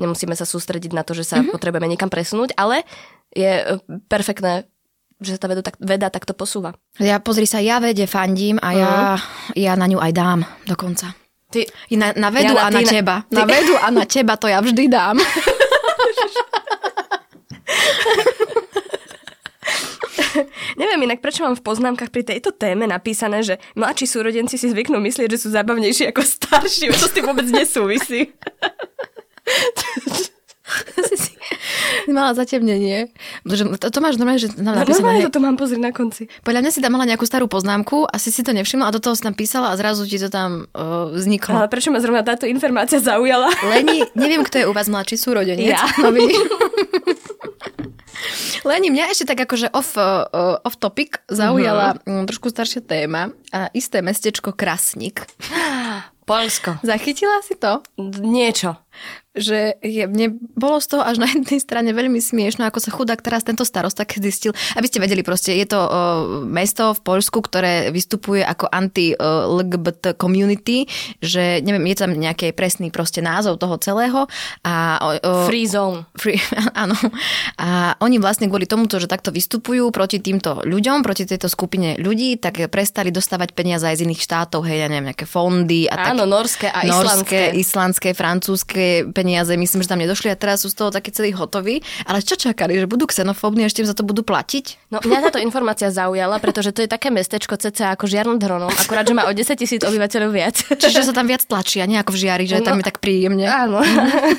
nemusíme 0.00 0.34
sa 0.34 0.44
sústrediť 0.44 0.92
na 0.94 1.02
to, 1.02 1.14
že 1.16 1.24
sa 1.26 1.40
uh-huh. 1.40 1.52
potrebujeme 1.54 1.88
niekam 1.88 2.10
presunúť, 2.10 2.54
ale 2.56 2.82
je 3.32 3.78
perfektné 4.08 4.64
že 5.18 5.32
sa 5.32 5.38
tá 5.38 5.46
veda, 5.46 5.60
tak, 5.60 5.74
veda 5.78 6.08
takto 6.08 6.30
posúva. 6.30 6.72
Ja, 6.96 7.18
pozri 7.18 7.42
sa, 7.42 7.58
ja 7.58 7.78
vede 7.78 8.04
fandím 8.04 8.56
a 8.58 8.68
ja, 8.70 8.90
ja 9.52 9.72
na 9.74 9.84
ňu 9.84 9.98
aj 9.98 10.10
dám 10.12 10.38
dokonca. 10.64 11.12
Ty, 11.48 11.64
Na, 11.92 12.12
na 12.12 12.28
vedu 12.28 12.50
Ja 12.50 12.54
na- 12.54 12.62
a 12.62 12.68
na 12.68 12.76
ty 12.76 12.84
na- 12.84 12.90
teba. 12.92 13.14
ty- 13.24 13.34
Na 13.34 13.42
vedu 13.44 13.72
a 13.74 13.86
na 13.90 14.02
teba 14.04 14.32
to 14.36 14.46
ja 14.46 14.58
vždy 14.58 14.84
dám. 14.86 15.16
Neviem 20.76 21.00
inak, 21.02 21.18
prečo 21.18 21.42
mám 21.42 21.54
v 21.54 21.64
poznámkach 21.64 22.08
pri 22.08 22.22
tejto 22.22 22.52
téme 22.52 22.86
napísané, 22.86 23.42
že 23.42 23.58
mladší 23.74 24.06
súrodenci 24.06 24.54
si 24.54 24.66
zvyknú 24.66 24.96
myslieť, 25.00 25.28
že 25.28 25.40
sú 25.40 25.48
zábavnejší 25.50 26.08
ako 26.08 26.20
starší. 26.22 26.86
To 26.92 27.00
s 27.00 27.12
tým 27.12 27.24
vôbec 27.26 27.46
nesúvisí. 27.48 28.30
si, 31.16 31.32
mala 32.16 32.36
zatemnenie. 32.36 33.08
To, 33.44 33.88
to 33.88 33.98
máš 34.04 34.20
normálne, 34.20 34.40
že 34.40 34.52
tam 34.52 34.68
No, 34.68 34.76
napísané, 34.76 35.00
normálne 35.00 35.32
to 35.32 35.40
mám 35.40 35.56
pozrieť 35.56 35.82
na 35.82 35.92
konci. 35.96 36.28
Podľa 36.44 36.60
mňa 36.64 36.70
si 36.74 36.80
tam 36.84 36.92
mala 36.92 37.08
nejakú 37.08 37.24
starú 37.24 37.48
poznámku 37.48 38.04
a 38.04 38.16
si 38.20 38.28
si 38.28 38.44
to 38.44 38.52
nevšimla 38.52 38.88
a 38.88 38.94
do 38.94 39.00
toho 39.00 39.16
si 39.16 39.24
tam 39.24 39.32
písala 39.32 39.72
a 39.72 39.78
zrazu 39.80 40.04
ti 40.04 40.20
to 40.20 40.28
tam 40.28 40.68
uh, 40.76 41.08
vzniklo. 41.08 41.56
Ale 41.56 41.72
prečo 41.72 41.88
ma 41.88 41.98
zrovna 42.04 42.20
táto 42.20 42.44
informácia 42.44 43.00
zaujala? 43.00 43.48
Leni, 43.72 44.04
neviem, 44.12 44.44
kto 44.44 44.60
je 44.60 44.64
u 44.68 44.72
vás 44.76 44.92
mladší 44.92 45.16
súrodenec. 45.16 45.72
Ja. 45.72 45.88
Nový. 46.04 46.28
Leni, 48.66 48.90
mňa 48.90 49.14
ešte 49.14 49.32
tak 49.32 49.48
akože 49.48 49.72
off, 49.72 49.96
uh, 49.96 50.58
off 50.66 50.76
topic 50.76 51.22
zaujala 51.30 51.96
uh-huh. 52.02 52.26
trošku 52.26 52.50
staršia 52.50 52.82
téma 52.84 53.32
a 53.54 53.70
isté 53.72 54.02
mestečko 54.04 54.52
Krasnik. 54.52 55.24
Polsko. 56.28 56.76
Zachytila 56.84 57.40
si 57.40 57.56
to? 57.56 57.80
Niečo. 58.20 58.76
Že 59.38 59.78
je, 59.80 60.04
mne 60.04 60.36
bolo 60.58 60.82
z 60.82 60.94
toho 60.94 61.02
až 61.06 61.22
na 61.22 61.28
jednej 61.30 61.58
strane 61.62 61.90
veľmi 61.94 62.18
smiešno, 62.18 62.66
ako 62.66 62.78
sa 62.82 62.90
chudák 62.92 63.22
teraz 63.22 63.46
tento 63.46 63.62
starosta 63.62 64.04
keď 64.04 64.20
zistil. 64.30 64.52
Aby 64.74 64.86
ste 64.90 65.02
vedeli, 65.02 65.22
proste 65.22 65.54
je 65.54 65.66
to 65.66 65.80
uh, 65.80 65.90
mesto 66.44 66.92
v 66.92 67.00
Poľsku, 67.00 67.38
ktoré 67.40 67.90
vystupuje 67.94 68.42
ako 68.42 68.68
anti-LGBT 68.68 70.18
community, 70.18 70.84
že 71.22 71.62
neviem, 71.62 71.86
je 71.94 71.96
tam 71.96 72.12
nejaký 72.12 72.52
presný 72.52 72.90
proste 72.90 73.22
názov 73.22 73.62
toho 73.62 73.78
celého. 73.78 74.26
A, 74.66 74.98
uh, 75.22 75.46
Free 75.46 75.70
zone. 75.70 76.04
Free, 76.18 76.38
áno. 76.82 76.94
A 77.56 77.94
oni 78.02 78.18
vlastne 78.18 78.50
kvôli 78.50 78.66
tomuto, 78.66 78.98
že 78.98 79.06
takto 79.06 79.30
vystupujú 79.30 79.90
proti 79.94 80.18
týmto 80.18 80.60
ľuďom, 80.66 81.06
proti 81.06 81.24
tejto 81.24 81.46
skupine 81.46 81.94
ľudí, 82.00 82.36
tak 82.42 82.58
prestali 82.68 83.14
dostávať 83.14 83.54
peniaze 83.54 83.86
aj 83.86 84.02
z 84.02 84.04
iných 84.08 84.22
štátov, 84.24 84.66
hej, 84.66 84.84
ja 84.84 84.88
neviem, 84.90 85.14
nejaké 85.14 85.26
fondy 85.28 85.86
a 85.86 85.94
tak 85.94 86.14
Áno, 86.16 86.24
norské 86.26 86.68
a 86.68 86.82
norské, 86.84 87.52
islandské. 87.52 87.60
islandské, 87.60 88.08
francúzske 88.16 88.84
peniaze, 89.12 89.27
myslím, 89.36 89.84
že 89.84 89.90
tam 89.90 90.00
nedošli 90.00 90.32
a 90.32 90.36
teraz 90.38 90.64
sú 90.64 90.72
z 90.72 90.76
toho 90.78 90.90
takí 90.94 91.12
celí 91.12 91.36
hotoví. 91.36 91.84
Ale 92.08 92.24
čo 92.24 92.38
čakali, 92.38 92.78
že 92.78 92.88
budú 92.88 93.04
xenofóbni 93.04 93.64
a 93.64 93.68
ešte 93.68 93.84
im 93.84 93.88
za 93.90 93.96
to 93.98 94.06
budú 94.06 94.24
platiť? 94.24 94.88
No 94.88 95.04
mňa 95.04 95.28
táto 95.28 95.42
informácia 95.42 95.92
zaujala, 95.92 96.40
pretože 96.40 96.72
to 96.72 96.80
je 96.80 96.88
také 96.88 97.12
mestečko 97.12 97.58
cca 97.58 97.92
ako 97.92 98.08
Žiar 98.08 98.30
nad 98.30 98.40
Hronom, 98.40 98.72
akurát, 98.72 99.04
že 99.04 99.12
má 99.12 99.28
o 99.28 99.32
10 99.34 99.44
tisíc 99.58 99.82
obyvateľov 99.84 100.30
viac. 100.32 100.56
Čiže 100.80 101.04
sa 101.04 101.12
tam 101.12 101.28
viac 101.28 101.44
tlačia, 101.44 101.84
nie 101.84 101.98
ako 102.00 102.14
v 102.14 102.18
žiari, 102.24 102.44
že 102.48 102.62
tam 102.64 102.78
No, 102.78 102.84
je 102.84 102.88
tak 102.94 103.02
príjemne. 103.02 103.44
Áno. 103.48 103.82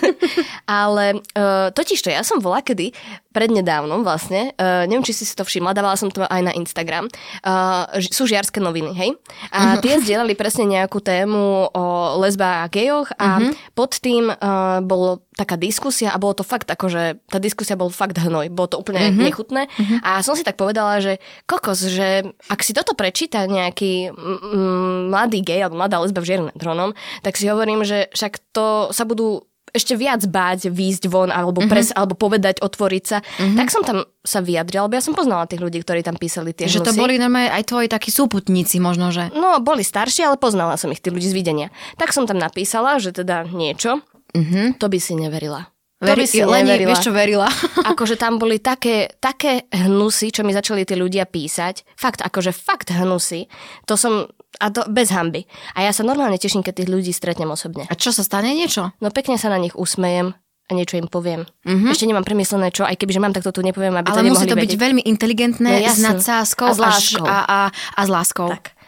Ale 0.70 1.20
uh, 1.36 1.70
totiž 1.76 2.00
to, 2.00 2.10
ja 2.14 2.24
som 2.24 2.40
bola 2.40 2.64
kedy, 2.64 2.94
prednedávnom 3.30 4.02
vlastne, 4.02 4.54
uh, 4.58 4.90
neviem, 4.90 5.06
či 5.06 5.14
si 5.14 5.24
si 5.26 5.38
to 5.38 5.46
všimla, 5.46 5.78
dávala 5.78 5.94
som 5.94 6.10
to 6.10 6.26
aj 6.26 6.42
na 6.42 6.54
Instagram, 6.56 7.06
uh, 7.46 7.86
sú 8.10 8.26
žiarske 8.26 8.58
noviny, 8.58 8.92
hej? 8.98 9.10
A 9.54 9.78
tie 9.78 10.02
zdieľali 10.02 10.34
presne 10.34 10.66
nejakú 10.66 10.98
tému 10.98 11.70
o 11.70 11.86
lesbách 12.26 12.66
a 12.66 12.72
gejoch 12.74 13.10
a 13.22 13.54
pod 13.78 14.02
tým 14.02 14.34
uh, 14.34 14.82
bolo 14.82 15.22
taká 15.40 15.56
diskusia 15.56 16.12
a 16.12 16.20
bolo 16.20 16.36
to 16.36 16.44
fakt 16.44 16.68
akože, 16.68 17.24
tá 17.32 17.40
diskusia 17.40 17.80
bol 17.80 17.88
fakt 17.88 18.20
hnoj, 18.20 18.52
bolo 18.52 18.76
to 18.76 18.78
úplne 18.82 19.16
nechutné. 19.16 19.72
A 20.04 20.20
som 20.20 20.36
si 20.36 20.44
tak 20.44 20.60
povedala, 20.60 21.00
že 21.00 21.24
kokos, 21.48 21.88
že 21.88 22.28
ak 22.52 22.60
si 22.60 22.76
toto 22.76 22.92
prečíta 22.92 23.48
nejaký 23.48 24.12
mm, 24.12 24.40
mm, 24.44 24.98
mladý 25.16 25.40
gej 25.40 25.64
alebo 25.64 25.80
mladá 25.80 26.04
lesba 26.04 26.20
v 26.20 26.28
žiari 26.28 26.44
nad 26.52 26.60
Hronom, 26.60 26.92
tak 27.24 27.40
si 27.40 27.48
hovorím, 27.48 27.88
že 27.88 28.12
však 28.12 28.52
to 28.52 28.92
sa 28.92 29.08
budú 29.08 29.48
ešte 29.72 29.94
viac 29.96 30.22
báť 30.26 30.70
výjsť 30.74 31.10
von 31.10 31.30
alebo, 31.30 31.64
pres, 31.66 31.94
alebo 31.94 32.14
povedať, 32.18 32.62
otvoriť 32.62 33.04
sa. 33.06 33.22
Tak 33.38 33.68
som 33.70 33.82
tam 33.86 34.06
sa 34.22 34.44
vyjadrila, 34.44 34.86
lebo 34.90 34.98
ja 34.98 35.04
som 35.04 35.16
poznala 35.16 35.48
tých 35.50 35.64
ľudí, 35.64 35.80
ktorí 35.82 36.04
tam 36.04 36.20
písali 36.20 36.52
tie 36.54 36.70
Že 36.70 36.86
to 36.86 36.94
boli 36.98 37.18
normálne 37.18 37.50
aj 37.54 37.64
tvoji 37.70 37.88
takí 37.88 38.10
súputníci 38.12 38.78
možno, 38.78 39.10
že? 39.10 39.32
No, 39.34 39.62
boli 39.64 39.82
starší, 39.82 40.28
ale 40.28 40.38
poznala 40.38 40.76
som 40.76 40.92
ich, 40.92 41.02
tí 41.02 41.10
ľudí 41.10 41.30
z 41.30 41.36
videnia. 41.36 41.68
Tak 41.98 42.12
som 42.14 42.28
tam 42.30 42.38
napísala, 42.38 43.00
že 43.00 43.16
teda 43.16 43.48
niečo, 43.50 44.02
Mhm. 44.30 44.78
to 44.78 44.86
by 44.94 45.02
si 45.02 45.18
neverila. 45.18 45.74
To 46.00 46.08
Veri, 46.08 46.24
by 46.24 46.28
si 46.32 46.40
Leni, 46.40 46.80
vieš 46.88 47.08
čo 47.08 47.12
verila? 47.12 47.52
akože 47.92 48.16
tam 48.16 48.40
boli 48.40 48.64
také, 48.64 49.12
také 49.20 49.68
hnusy, 49.68 50.32
čo 50.32 50.48
mi 50.48 50.56
začali 50.56 50.88
tí 50.88 50.96
ľudia 50.96 51.28
písať. 51.28 51.84
Fakt, 52.00 52.24
akože 52.24 52.56
fakt 52.56 52.96
hnusy. 52.96 53.52
To 53.84 54.00
som, 54.00 54.32
a 54.64 54.72
to 54.72 54.88
bez 54.88 55.12
hamby. 55.12 55.44
A 55.76 55.84
ja 55.84 55.92
sa 55.92 56.08
normálne 56.08 56.40
teším, 56.40 56.64
keď 56.64 56.84
tých 56.84 56.90
ľudí 56.90 57.12
stretnem 57.12 57.52
osobne. 57.52 57.84
A 57.92 58.00
čo 58.00 58.16
sa 58.16 58.24
stane 58.24 58.56
niečo? 58.56 58.96
No 59.04 59.12
pekne 59.12 59.36
sa 59.36 59.52
na 59.52 59.60
nich 59.60 59.76
usmejem 59.76 60.40
a 60.40 60.72
niečo 60.72 60.96
im 60.96 61.12
poviem. 61.12 61.44
Mm-hmm. 61.68 61.92
Ešte 61.92 62.08
nemám 62.08 62.24
premyslené 62.24 62.72
čo, 62.72 62.88
aj 62.88 62.96
keby, 62.96 63.12
že 63.12 63.20
mám, 63.20 63.36
tak 63.36 63.44
to 63.44 63.52
tu 63.52 63.60
nepoviem, 63.60 64.00
aby 64.00 64.08
Ale 64.08 64.24
to 64.24 64.32
musí 64.32 64.48
to 64.48 64.56
byť 64.56 64.72
vedieť. 64.72 64.80
veľmi 64.80 65.02
inteligentné, 65.04 65.84
No 65.84 65.92
s 65.92 66.00
nadsázkou 66.00 66.70
A 66.70 66.72
s 66.72 66.80
láskou. 66.80 67.26
A, 67.28 67.38
a, 67.44 67.60
a 67.74 68.02
s 68.06 68.10
láskou. 68.10 68.48
Tak. 68.56 68.79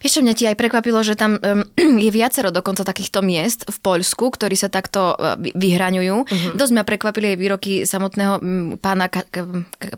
Vieš, 0.00 0.20
čo 0.20 0.24
mňa 0.24 0.34
ti 0.36 0.44
aj 0.48 0.56
prekvapilo, 0.56 1.00
že 1.04 1.14
tam 1.14 1.36
um, 1.38 1.62
je 2.04 2.10
viacero 2.12 2.50
dokonca 2.52 2.84
takýchto 2.84 3.20
miest 3.24 3.68
v 3.68 3.78
Poľsku, 3.80 4.32
ktorí 4.32 4.56
sa 4.56 4.72
takto 4.72 5.16
vy- 5.40 5.54
vyhraňujú. 5.54 6.16
Uh-huh. 6.24 6.52
Dosť 6.56 6.72
mňa 6.72 6.84
prekvapili 6.88 7.26
aj 7.34 7.38
výroky 7.38 7.72
samotného 7.84 8.34
pána 8.80 9.06
ka- 9.08 9.28
ka- 9.28 9.48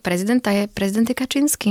prezidenta, 0.02 0.50
je 0.54 0.66
prezident 0.70 1.06
je 1.06 1.16
Kačínsky. 1.16 1.70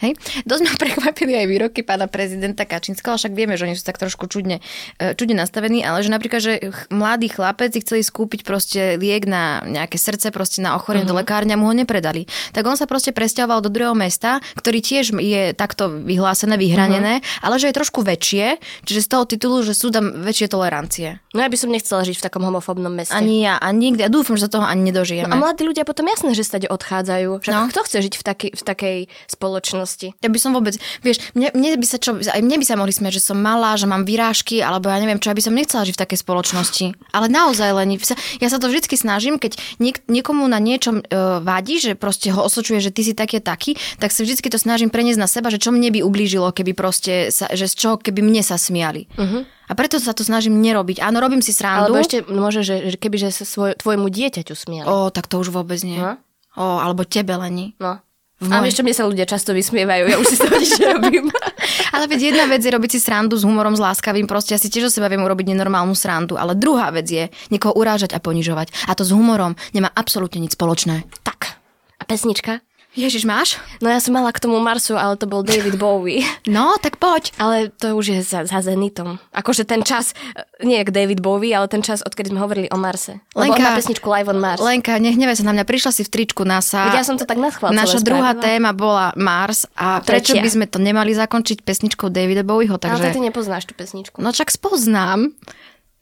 Hej? 0.00 0.16
Dosť 0.48 0.62
ma 0.64 0.72
prekvapili 0.82 1.32
aj 1.36 1.46
výroky 1.46 1.80
pána 1.84 2.08
prezidenta 2.08 2.64
Kačinského, 2.64 3.16
však 3.16 3.32
vieme, 3.36 3.54
že 3.54 3.68
oni 3.68 3.76
sú 3.76 3.84
tak 3.84 4.00
trošku 4.00 4.26
čudne, 4.26 4.64
e, 4.96 5.12
čudne 5.14 5.36
nastavení, 5.38 5.84
ale 5.84 6.00
že 6.00 6.10
napríklad, 6.10 6.40
že 6.40 6.52
mladý 6.88 7.28
chlapec 7.28 7.72
si 7.72 7.84
chceli 7.84 8.02
skúpiť 8.02 8.42
proste 8.42 8.96
liek 8.96 9.28
na 9.28 9.62
nejaké 9.68 10.00
srdce, 10.00 10.32
proste 10.32 10.64
na 10.64 10.74
ochorenie 10.74 11.04
uh-huh. 11.04 11.16
do 11.16 11.20
lekárne 11.20 11.52
a 11.54 11.60
mu 11.60 11.68
ho 11.68 11.74
nepredali. 11.76 12.24
Tak 12.56 12.64
on 12.64 12.76
sa 12.80 12.88
proste 12.88 13.12
presťahoval 13.12 13.60
do 13.60 13.70
druhého 13.70 13.94
mesta, 13.94 14.40
ktorý 14.56 14.80
tiež 14.80 15.12
je 15.20 15.52
takto 15.52 15.92
vyhlásené, 15.92 16.56
vyhranené, 16.56 17.20
uh-huh. 17.20 17.44
ale 17.44 17.60
že 17.60 17.68
je 17.70 17.78
trošku 17.78 18.00
väčšie, 18.00 18.56
čiže 18.88 19.00
z 19.04 19.08
toho 19.08 19.24
titulu, 19.28 19.62
že 19.62 19.76
sú 19.76 19.92
tam 19.92 20.24
väčšie 20.24 20.48
tolerancie. 20.48 21.20
No 21.30 21.44
ja 21.44 21.48
by 21.52 21.58
som 21.60 21.70
nechcela 21.70 22.02
žiť 22.02 22.16
v 22.18 22.24
takom 22.26 22.42
homofóbnom 22.42 22.90
meste. 22.90 23.14
Ani 23.14 23.46
ja, 23.46 23.60
ani 23.60 23.90
nikdy. 23.90 24.02
A 24.06 24.10
dúfam, 24.10 24.34
že 24.34 24.48
sa 24.48 24.58
toho 24.58 24.66
ani 24.66 24.90
nedožijeme. 24.90 25.30
No 25.30 25.38
a 25.38 25.42
mladí 25.46 25.62
ľudia 25.62 25.86
potom 25.86 26.06
jasné, 26.10 26.34
že 26.34 26.42
stade 26.42 26.66
odchádzajú. 26.66 27.42
Však 27.42 27.54
no. 27.54 27.70
kto 27.70 27.80
chce 27.86 27.96
žiť 28.10 28.14
v, 28.18 28.22
takej, 28.26 28.50
v 28.58 28.62
takej 28.62 28.98
spoločnosti, 29.30 29.89
spoločnosti. 29.90 30.22
Ja 30.22 30.28
by 30.30 30.38
som 30.38 30.50
vôbec, 30.54 30.74
vieš, 31.02 31.18
mne, 31.34 31.50
mne 31.54 31.68
by 31.76 31.86
sa 31.86 31.98
čo, 31.98 32.16
aj 32.16 32.40
mne 32.40 32.56
by 32.62 32.66
sa 32.66 32.74
mohli 32.78 32.92
smieť, 32.94 33.12
že 33.18 33.22
som 33.22 33.38
malá, 33.38 33.74
že 33.74 33.90
mám 33.90 34.06
výrážky, 34.06 34.62
alebo 34.62 34.88
ja 34.88 34.98
neviem 35.02 35.18
čo, 35.18 35.30
ja 35.30 35.36
by 35.36 35.44
som 35.44 35.54
nechcela 35.54 35.82
žiť 35.86 35.94
v 35.96 36.02
takej 36.06 36.18
spoločnosti. 36.22 36.86
Ale 37.10 37.26
naozaj 37.26 37.70
len, 37.74 37.98
ja 38.38 38.48
sa 38.48 38.58
to 38.58 38.70
vždy 38.70 38.86
snažím, 38.94 39.36
keď 39.36 39.58
niek- 39.82 40.02
niekomu 40.06 40.46
na 40.46 40.62
niečom 40.62 41.02
uh, 41.02 41.42
vadí, 41.42 41.82
že 41.82 41.98
proste 41.98 42.30
ho 42.30 42.40
osočuje, 42.46 42.78
že 42.78 42.94
ty 42.94 43.02
si 43.02 43.12
taký 43.16 43.42
taký, 43.42 43.74
tak 43.98 44.14
sa 44.14 44.22
vždy 44.22 44.50
to 44.50 44.58
snažím 44.60 44.92
preniesť 44.92 45.20
na 45.20 45.28
seba, 45.30 45.48
že 45.48 45.62
čo 45.62 45.72
mne 45.74 45.90
by 45.90 46.00
ublížilo, 46.04 46.50
keby 46.52 46.72
proste, 46.76 47.32
sa, 47.32 47.50
že 47.50 47.66
z 47.70 47.74
čoho 47.74 47.94
keby 47.96 48.20
mne 48.20 48.42
sa 48.44 48.60
smiali. 48.60 49.06
Uh-huh. 49.14 49.46
A 49.70 49.72
preto 49.78 50.02
sa 50.02 50.10
to 50.10 50.26
snažím 50.26 50.58
nerobiť. 50.58 50.98
Áno, 50.98 51.22
robím 51.22 51.38
si 51.38 51.54
srandu. 51.54 51.94
Alebo 51.94 52.02
ešte 52.02 52.26
môže, 52.26 52.66
že, 52.66 52.90
že 52.90 52.96
keby 52.98 53.22
že 53.22 53.30
sa 53.30 53.46
svoj, 53.46 53.78
tvojmu 53.78 54.10
dieťaťu 54.10 54.54
smiali. 54.58 54.86
O, 54.90 55.14
tak 55.14 55.30
to 55.30 55.38
už 55.38 55.54
vôbec 55.54 55.78
nie. 55.86 55.94
No? 55.94 56.18
O, 56.58 56.82
alebo 56.82 57.06
tebe, 57.06 57.38
Leni. 57.38 57.78
No. 57.78 58.02
V 58.40 58.48
A 58.48 58.64
čo 58.72 58.80
mne 58.80 58.96
sa 58.96 59.04
ľudia 59.04 59.28
často 59.28 59.52
vysmievajú, 59.52 60.04
ja 60.08 60.16
už 60.16 60.26
si 60.32 60.36
to 60.40 60.48
nič 60.56 60.72
robím. 60.80 61.28
ale 61.94 62.08
veď 62.08 62.32
jedna 62.32 62.48
vec 62.48 62.64
je 62.64 62.72
robiť 62.72 62.90
si 62.96 63.00
srandu 63.04 63.36
s 63.36 63.44
humorom, 63.44 63.76
s 63.76 63.84
láskavým, 63.84 64.24
proste 64.24 64.56
ja 64.56 64.60
si 64.60 64.72
tiež 64.72 64.88
o 64.88 64.90
seba 64.90 65.12
viem 65.12 65.20
urobiť 65.20 65.52
nenormálnu 65.52 65.92
srandu, 65.92 66.40
ale 66.40 66.56
druhá 66.56 66.88
vec 66.88 67.04
je 67.04 67.28
niekoho 67.52 67.76
urážať 67.76 68.16
a 68.16 68.18
ponižovať. 68.18 68.72
A 68.88 68.96
to 68.96 69.04
s 69.04 69.12
humorom 69.12 69.60
nemá 69.76 69.92
absolútne 69.92 70.40
nič 70.40 70.56
spoločné. 70.56 71.04
Tak. 71.20 71.60
A 72.00 72.02
pesnička? 72.08 72.64
Ježiš, 72.90 73.22
máš? 73.22 73.54
No 73.78 73.86
ja 73.86 74.02
som 74.02 74.18
mala 74.18 74.34
k 74.34 74.42
tomu 74.42 74.58
Marsu, 74.58 74.98
ale 74.98 75.14
to 75.14 75.30
bol 75.30 75.46
David 75.46 75.78
Bowie. 75.78 76.26
No, 76.50 76.74
tak 76.82 76.98
poď. 76.98 77.30
Ale 77.38 77.70
to 77.70 77.94
už 77.94 78.06
je 78.10 78.20
za, 78.26 78.42
za 78.42 78.58
Zenitom. 78.58 79.22
Akože 79.30 79.62
ten 79.62 79.86
čas, 79.86 80.18
e, 80.34 80.66
nie 80.66 80.82
jak 80.82 80.90
David 80.90 81.22
Bowie, 81.22 81.54
ale 81.54 81.70
ten 81.70 81.78
čas, 81.78 82.02
odkedy 82.02 82.34
sme 82.34 82.42
hovorili 82.42 82.66
o 82.74 82.78
Marse. 82.80 83.22
Lebo 83.38 83.54
Lenka, 83.54 83.62
on 83.62 83.66
má 83.70 83.70
pesničku 83.78 84.06
Live 84.10 84.28
on 84.34 84.40
Mars. 84.42 84.58
Lenka, 84.58 84.98
nehnevaj 84.98 85.38
sa 85.38 85.44
na 85.46 85.54
mňa, 85.54 85.64
prišla 85.68 85.90
si 85.94 86.02
v 86.02 86.10
tričku 86.10 86.42
NASA. 86.42 86.90
Veď 86.90 86.98
ja 86.98 87.06
som 87.06 87.14
to 87.14 87.22
tak 87.22 87.38
naschvál 87.38 87.70
Naša 87.70 88.02
druhá 88.02 88.34
spravila. 88.34 88.42
téma 88.42 88.70
bola 88.74 89.06
Mars 89.14 89.70
a 89.78 90.02
prečo 90.02 90.34
by 90.34 90.50
sme 90.50 90.66
to 90.66 90.82
nemali 90.82 91.14
zakončiť 91.14 91.62
pesničkou 91.62 92.10
Davida 92.10 92.42
Bowieho? 92.42 92.74
Takže... 92.74 93.14
Ale 93.14 93.14
ty 93.14 93.22
nepoznáš 93.22 93.70
tú 93.70 93.78
pesničku. 93.78 94.18
No 94.18 94.34
čak 94.34 94.50
spoznám. 94.50 95.30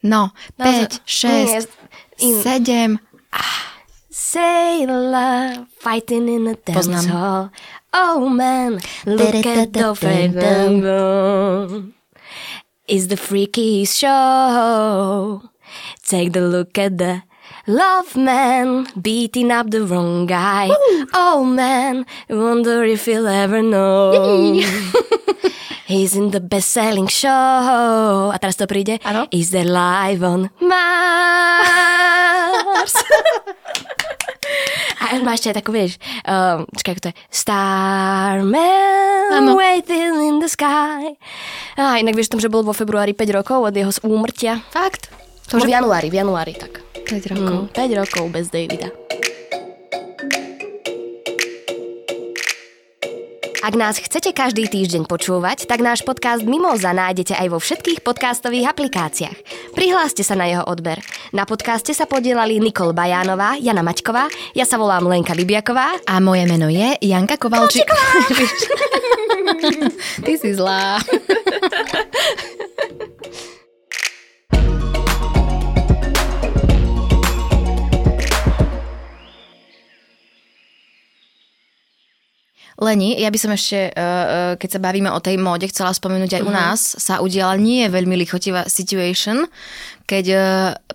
No, 0.01 0.33
no 0.57 0.65
5, 0.65 1.05
6, 1.05 1.69
7. 2.17 2.97
Ah. 3.35 3.78
Sailor 4.19 5.71
fighting 5.79 6.27
in 6.29 6.51
the 6.51 6.59
dance 6.59 7.07
hall. 7.07 7.55
Oh 7.95 8.29
man, 8.29 8.81
look 9.07 9.47
at 9.47 9.73
the 9.73 9.95
freedom. 9.95 10.83
It's 12.89 13.07
the 13.07 13.15
freakiest 13.15 13.95
show. 13.95 15.41
Take 16.03 16.33
the 16.35 16.43
look 16.43 16.77
at 16.83 16.99
the 16.99 17.23
love 17.71 18.17
man 18.19 18.89
beating 19.01 19.53
up 19.55 19.71
the 19.71 19.87
wrong 19.87 20.27
guy. 20.27 20.67
Woo! 20.67 21.07
Oh 21.15 21.45
man, 21.47 22.05
wonder 22.29 22.83
if 22.83 23.07
he'll 23.07 23.29
ever 23.29 23.63
know. 23.63 24.59
He's 25.87 26.17
in 26.17 26.33
the 26.33 26.41
best-selling 26.41 27.07
show. 27.07 28.33
A 28.35 28.39
teraz 28.43 28.59
to 28.59 28.67
príde. 28.67 28.99
Ano? 29.07 29.31
Is 29.31 29.55
there 29.55 29.65
live 29.65 30.27
on 30.27 30.51
Mars? 30.59 31.79
A 34.99 35.15
má 35.23 35.35
ešte 35.35 35.55
takú, 35.55 35.71
vieš, 35.71 35.97
um, 36.27 36.67
čakaj, 36.75 36.93
ako 36.99 37.01
to 37.01 37.11
je, 37.13 37.17
Starman 37.31 39.33
ano. 39.33 39.57
waiting 39.57 40.19
in 40.25 40.37
the 40.43 40.51
sky. 40.51 41.15
A 41.79 42.03
inak 42.03 42.19
vieš 42.19 42.35
tom, 42.35 42.43
že 42.43 42.51
bol 42.51 42.67
vo 42.67 42.75
februári 42.75 43.15
5 43.15 43.39
rokov 43.39 43.71
od 43.71 43.75
jeho 43.75 43.93
úmrtia. 44.05 44.61
Fakt? 44.75 45.09
To 45.49 45.63
že... 45.63 45.69
v 45.69 45.73
januári, 45.73 46.13
v 46.13 46.21
januári, 46.21 46.53
tak. 46.59 46.85
5 47.09 47.33
rokov. 47.33 47.59
Mm, 47.73 47.73
5 47.73 48.01
rokov 48.05 48.25
bez 48.29 48.53
Davida. 48.53 48.93
Ak 53.59 53.75
nás 53.75 53.99
chcete 53.99 54.31
každý 54.31 54.71
týždeň 54.71 55.11
počúvať, 55.11 55.67
tak 55.67 55.83
náš 55.83 56.07
podcast 56.07 56.47
Mimoza 56.47 56.95
nájdete 56.95 57.35
aj 57.35 57.49
vo 57.51 57.59
všetkých 57.59 58.07
podcastových 58.07 58.71
aplikáciách. 58.71 59.35
Prihláste 59.75 60.23
sa 60.23 60.39
na 60.39 60.47
jeho 60.47 60.63
odber. 60.63 61.03
Na 61.35 61.43
podcaste 61.43 61.91
sa 61.91 62.07
podielali 62.07 62.63
Nikol 62.63 62.95
Bajánová, 62.95 63.59
Jana 63.59 63.83
Maťková, 63.83 64.31
ja 64.55 64.63
sa 64.63 64.79
volám 64.79 65.11
Lenka 65.11 65.35
Libiaková 65.35 65.99
a 66.07 66.15
moje 66.23 66.47
meno 66.47 66.71
je 66.71 67.03
Janka 67.03 67.35
Kovalčík. 67.35 67.83
Ty 70.25 70.33
si 70.39 70.55
zlá. 70.55 71.03
Leni, 82.79 83.19
ja 83.19 83.27
by 83.27 83.39
som 83.39 83.51
ešte, 83.51 83.91
eh, 83.91 83.95
eh, 83.95 84.53
keď 84.55 84.79
sa 84.79 84.81
bavíme 84.83 85.11
o 85.11 85.19
tej 85.19 85.35
móde, 85.35 85.67
chcela 85.67 85.91
spomenúť 85.91 86.39
aj 86.39 86.43
mm-hmm. 86.47 86.51
u 86.51 86.53
mhm. 86.55 86.59
nás, 86.63 86.81
sa 86.95 87.19
udiala 87.19 87.59
nie 87.59 87.83
veľmi 87.91 88.15
lichotivá 88.15 88.71
situation, 88.71 89.51
keď 90.09 90.25
eh, 90.33 90.43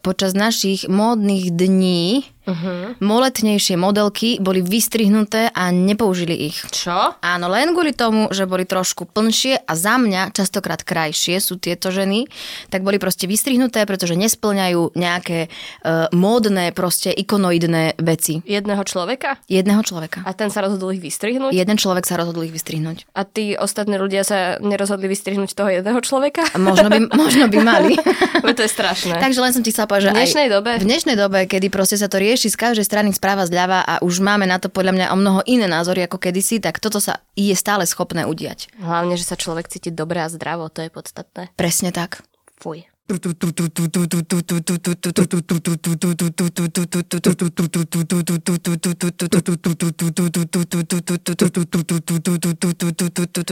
počas 0.02 0.34
našich 0.34 0.90
módnych 0.90 1.54
dní 1.54 2.34
Uh-huh. 2.44 2.92
Moletnejšie 3.00 3.80
modelky 3.80 4.36
boli 4.44 4.60
vystrihnuté 4.60 5.48
a 5.48 5.72
nepoužili 5.72 6.52
ich. 6.52 6.60
Čo? 6.76 7.16
Áno, 7.24 7.48
len 7.48 7.72
kvôli 7.72 7.96
tomu, 7.96 8.28
že 8.36 8.44
boli 8.44 8.68
trošku 8.68 9.08
plnšie 9.08 9.64
a 9.64 9.72
za 9.80 9.96
mňa 9.96 10.36
častokrát 10.36 10.84
krajšie 10.84 11.40
sú 11.40 11.56
tieto 11.56 11.88
ženy, 11.88 12.28
tak 12.68 12.84
boli 12.84 13.00
proste 13.00 13.32
vystrihnuté, 13.32 13.88
pretože 13.88 14.20
nesplňajú 14.20 14.92
nejaké 14.92 15.48
uh, 15.48 16.12
módne, 16.12 16.76
proste 16.76 17.16
ikonoidné 17.16 17.96
veci. 18.04 18.44
Jedného 18.44 18.84
človeka? 18.84 19.40
Jedného 19.48 19.80
človeka. 19.80 20.28
A 20.28 20.36
ten 20.36 20.52
sa 20.52 20.68
rozhodol 20.68 20.92
ich 20.92 21.04
vystrihnúť? 21.04 21.56
Jeden 21.56 21.80
človek 21.80 22.04
sa 22.04 22.20
rozhodol 22.20 22.44
ich 22.44 22.52
vystrihnúť. 22.52 23.08
A 23.16 23.24
tí 23.24 23.56
ostatní 23.56 23.96
ľudia 23.96 24.28
sa 24.28 24.60
nerozhodli 24.60 25.08
vystrihnúť 25.08 25.56
toho 25.56 25.72
jedného 25.72 26.00
človeka? 26.04 26.44
Možno 26.60 26.92
by, 26.92 27.00
možno 27.16 27.48
by 27.48 27.60
mali. 27.64 27.96
to 28.58 28.62
je 28.68 28.72
strašné. 28.72 29.03
Takže 29.12 29.40
len 29.44 29.52
som 29.52 29.64
ti 29.66 29.76
chcela 29.76 29.90
povedať, 29.90 30.08
že 30.08 30.12
v 30.14 30.20
dnešnej 30.24 30.48
dobe? 30.48 30.72
V 30.80 30.88
dnešnej 30.88 31.16
dobe, 31.20 31.40
kedy 31.50 31.68
proste 31.68 32.00
sa 32.00 32.08
to 32.08 32.22
rieši 32.22 32.48
z 32.48 32.58
každej 32.58 32.86
strany 32.88 33.10
správa 33.12 33.44
zľava 33.44 33.84
a 33.84 34.00
už 34.00 34.24
máme 34.24 34.48
na 34.48 34.62
to 34.62 34.72
podľa 34.72 34.94
mňa 34.96 35.08
o 35.12 35.18
mnoho 35.20 35.40
iné 35.50 35.68
názory 35.68 36.08
ako 36.08 36.22
kedysi, 36.22 36.64
tak 36.64 36.80
toto 36.80 37.04
sa 37.04 37.20
je 37.36 37.54
stále 37.58 37.84
schopné 37.84 38.24
udiať. 38.24 38.72
Hlavne, 38.80 39.20
že 39.20 39.28
sa 39.28 39.36
človek 39.36 39.68
cíti 39.68 39.92
dobre 39.92 40.24
a 40.24 40.32
zdravo, 40.32 40.72
to 40.72 40.86
je 40.86 40.90
podstatné. 40.94 41.52
Presne 41.60 41.92
tak. 41.92 42.24
Fuj. 42.64 42.88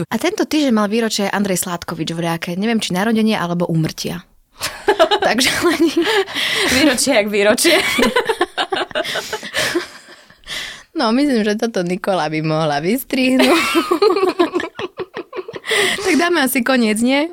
A 0.08 0.16
tento 0.16 0.42
týždeň 0.48 0.72
mal 0.72 0.88
výročie 0.88 1.28
Andrej 1.28 1.58
Sládkovič 1.60 2.08
v. 2.16 2.20
Neviem, 2.56 2.80
či 2.80 2.96
narodenie 2.96 3.36
alebo 3.36 3.68
úmrtia. 3.68 4.24
Takže 5.26 5.50
len... 5.64 5.82
Výročie 6.72 7.14
jak 7.14 7.28
výročie. 7.28 7.76
No, 10.92 11.08
myslím, 11.08 11.40
že 11.40 11.56
toto 11.56 11.80
Nikola 11.82 12.28
by 12.28 12.44
mohla 12.44 12.78
vystrihnúť. 12.78 13.48
tak 16.04 16.14
dáme 16.20 16.44
asi 16.44 16.60
koniec, 16.60 17.00
nie? 17.00 17.32